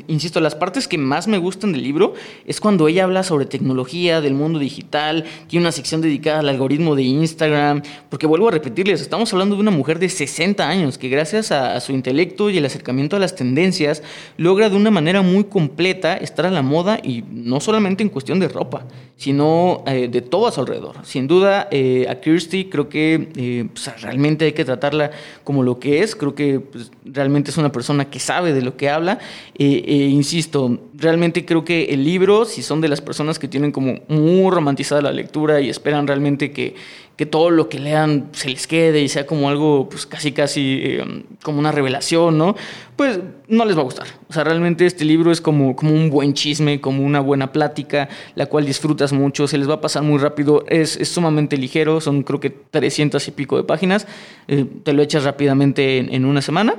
insisto, 0.08 0.40
las 0.40 0.56
partes 0.56 0.88
que 0.88 0.98
más 0.98 1.28
me 1.28 1.38
gustan 1.38 1.72
del 1.72 1.84
libro 1.84 2.14
es 2.46 2.60
cuando 2.60 2.88
ella 2.88 3.04
habla 3.04 3.24
sobre 3.24 3.46
tecnología, 3.46 4.22
del 4.22 4.34
mundo 4.34 4.60
digital, 4.60 5.26
tiene 5.48 5.64
una 5.66 5.72
sección 5.72 6.02
dedicada 6.02 6.40
al 6.40 6.50
algoritmo 6.50 6.96
de 6.96 7.04
Instagram, 7.04 7.82
porque 8.10 8.28
vuelvo 8.28 8.48
a 8.48 8.52
repetirles, 8.52 9.02
estamos 9.02 9.32
hablando 9.34 9.56
de 9.56 9.62
una 9.62 9.72
mujer 9.72 10.00
de 10.00 10.10
60 10.10 10.68
años 10.68 10.98
que 10.98 11.10
gracias 11.10 11.52
a, 11.52 11.80
su 11.80 11.92
intelecto 11.94 12.50
y 12.50 12.58
el 12.58 12.66
acercamiento 12.66 13.16
a 13.16 13.20
las 13.20 13.36
tendencias 13.36 14.04
logra 14.38 14.70
de 14.70 14.76
una 14.76 14.92
manera 14.92 15.22
muy 15.22 15.46
completa 15.46 16.18
estar 16.18 16.46
a 16.46 16.52
la 16.52 16.62
moda 16.62 17.00
y 17.02 17.24
no 17.32 17.60
solamente 17.60 18.04
en 18.04 18.10
cuestión 18.10 18.40
de 18.40 18.48
ropa, 18.48 18.86
sino 19.18 19.84
eh, 19.86 20.08
de 20.08 20.22
todo 20.22 20.48
a 20.48 20.52
su 20.52 20.62
alrededor. 20.62 20.96
Sin 21.04 21.28
duda, 21.28 21.68
eh, 21.72 22.06
a 22.10 22.16
Kirsty 22.16 22.66
creo 22.66 22.90
que 22.90 23.30
eh, 23.36 23.68
realmente 24.02 24.46
hay 24.46 24.54
que 24.54 24.66
tratarla 24.66 25.12
como 25.50 25.64
lo 25.64 25.80
que 25.80 26.04
es. 26.04 26.16
Creo 26.16 26.36
que 26.36 26.60
pues, 26.60 26.92
realmente 27.04 27.50
es 27.50 27.58
una 27.58 27.72
persona 27.72 28.12
que 28.12 28.20
sabe 28.20 28.54
de 28.54 28.62
lo 28.62 28.78
que 28.78 28.88
habla. 28.88 29.18
Eh, 29.58 29.84
eh, 29.84 29.96
insisto, 29.96 30.80
realmente 30.94 31.44
creo 31.44 31.66
que 31.66 31.86
el 31.86 32.04
libro, 32.04 32.46
si 32.46 32.62
son 32.62 32.82
de 32.82 32.88
las 32.88 33.02
personas 33.02 33.40
que 33.40 33.48
tienen 33.48 33.72
como 33.72 33.98
muy 34.10 34.52
romantizada 34.52 35.02
la 35.02 35.12
lectura 35.12 35.60
y 35.60 35.72
esperan 35.72 36.06
realmente 36.06 36.52
que, 36.52 36.76
que 37.20 37.26
todo 37.26 37.50
lo 37.50 37.68
que 37.68 37.80
lean 37.80 38.30
se 38.32 38.48
les 38.48 38.66
quede 38.66 39.02
y 39.02 39.10
sea 39.10 39.26
como 39.26 39.50
algo, 39.50 39.90
pues 39.90 40.06
casi, 40.06 40.32
casi 40.32 40.80
eh, 40.82 41.26
como 41.44 41.60
una 41.60 41.70
revelación, 41.70 42.38
¿no? 42.38 42.56
Pues 42.96 43.20
no 43.50 43.66
les 43.66 43.76
va 43.76 43.82
a 43.82 43.84
gustar. 43.84 44.08
O 44.30 44.32
sea, 44.32 44.46
realmente 44.46 44.86
este 44.86 45.04
libro 45.04 45.30
es 45.30 45.42
como, 45.42 45.76
como 45.76 45.92
un 45.92 46.10
buen 46.10 46.34
chisme, 46.34 46.80
como 46.80 47.04
una 47.04 47.20
buena 47.20 47.52
plática, 47.52 48.08
la 48.36 48.46
cual 48.46 48.66
disfrutas 48.66 49.12
mucho, 49.12 49.50
se 49.50 49.58
les 49.58 49.70
va 49.70 49.74
a 49.74 49.82
pasar 49.82 50.02
muy 50.02 50.18
rápido, 50.18 50.64
es, 50.70 50.92
sumamente 51.10 51.58
ligero, 51.58 52.00
son 52.00 52.24
creo 52.24 52.40
que 52.40 52.52
300 52.52 53.28
y 53.28 53.32
pico 53.32 53.58
de 53.58 53.64
páginas, 53.64 54.08
eh, 54.48 54.66
te 54.84 54.94
lo 54.94 55.02
echas 55.02 55.26
rápidamente 55.26 55.98
en 55.98 56.24
una 56.24 56.42
semana 56.42 56.76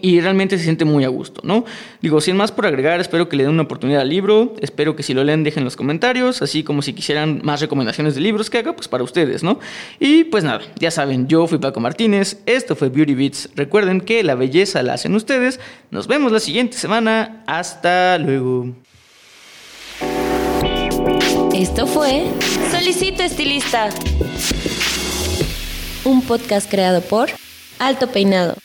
y 0.00 0.20
realmente 0.20 0.56
se 0.58 0.64
siente 0.64 0.84
muy 0.84 1.04
a 1.04 1.08
gusto, 1.08 1.40
¿no? 1.44 1.64
Digo, 2.00 2.20
sin 2.20 2.36
más 2.36 2.52
por 2.52 2.66
agregar, 2.66 3.00
espero 3.00 3.28
que 3.28 3.36
le 3.36 3.44
den 3.44 3.52
una 3.52 3.62
oportunidad 3.62 4.02
al 4.02 4.08
libro, 4.08 4.54
espero 4.60 4.96
que 4.96 5.02
si 5.02 5.14
lo 5.14 5.24
leen 5.24 5.44
dejen 5.44 5.64
los 5.64 5.76
comentarios, 5.76 6.42
así 6.42 6.62
como 6.62 6.82
si 6.82 6.92
quisieran 6.92 7.40
más 7.44 7.60
recomendaciones 7.60 8.14
de 8.14 8.20
libros 8.20 8.50
que 8.50 8.58
haga, 8.58 8.74
pues 8.74 8.88
para 8.88 9.04
ustedes, 9.04 9.42
¿no? 9.42 9.60
Y 10.00 10.24
pues 10.24 10.44
nada, 10.44 10.60
ya 10.78 10.90
saben, 10.90 11.28
yo 11.28 11.46
fui 11.46 11.58
Paco 11.58 11.80
Martínez, 11.80 12.38
esto 12.46 12.76
fue 12.76 12.88
Beauty 12.88 13.14
Beats, 13.14 13.50
recuerden 13.54 14.00
que 14.00 14.22
la 14.22 14.34
belleza 14.34 14.82
la 14.82 14.94
hacen 14.94 15.14
ustedes, 15.14 15.60
nos 15.90 16.06
vemos 16.06 16.32
la 16.32 16.40
siguiente 16.40 16.76
semana, 16.76 17.42
hasta 17.46 18.18
luego. 18.18 18.68
Esto 21.54 21.86
fue 21.86 22.24
Solicito 22.70 23.22
Estilista, 23.22 23.90
un 26.04 26.22
podcast 26.22 26.70
creado 26.70 27.02
por 27.02 27.28
Alto 27.78 28.08
Peinado. 28.08 28.56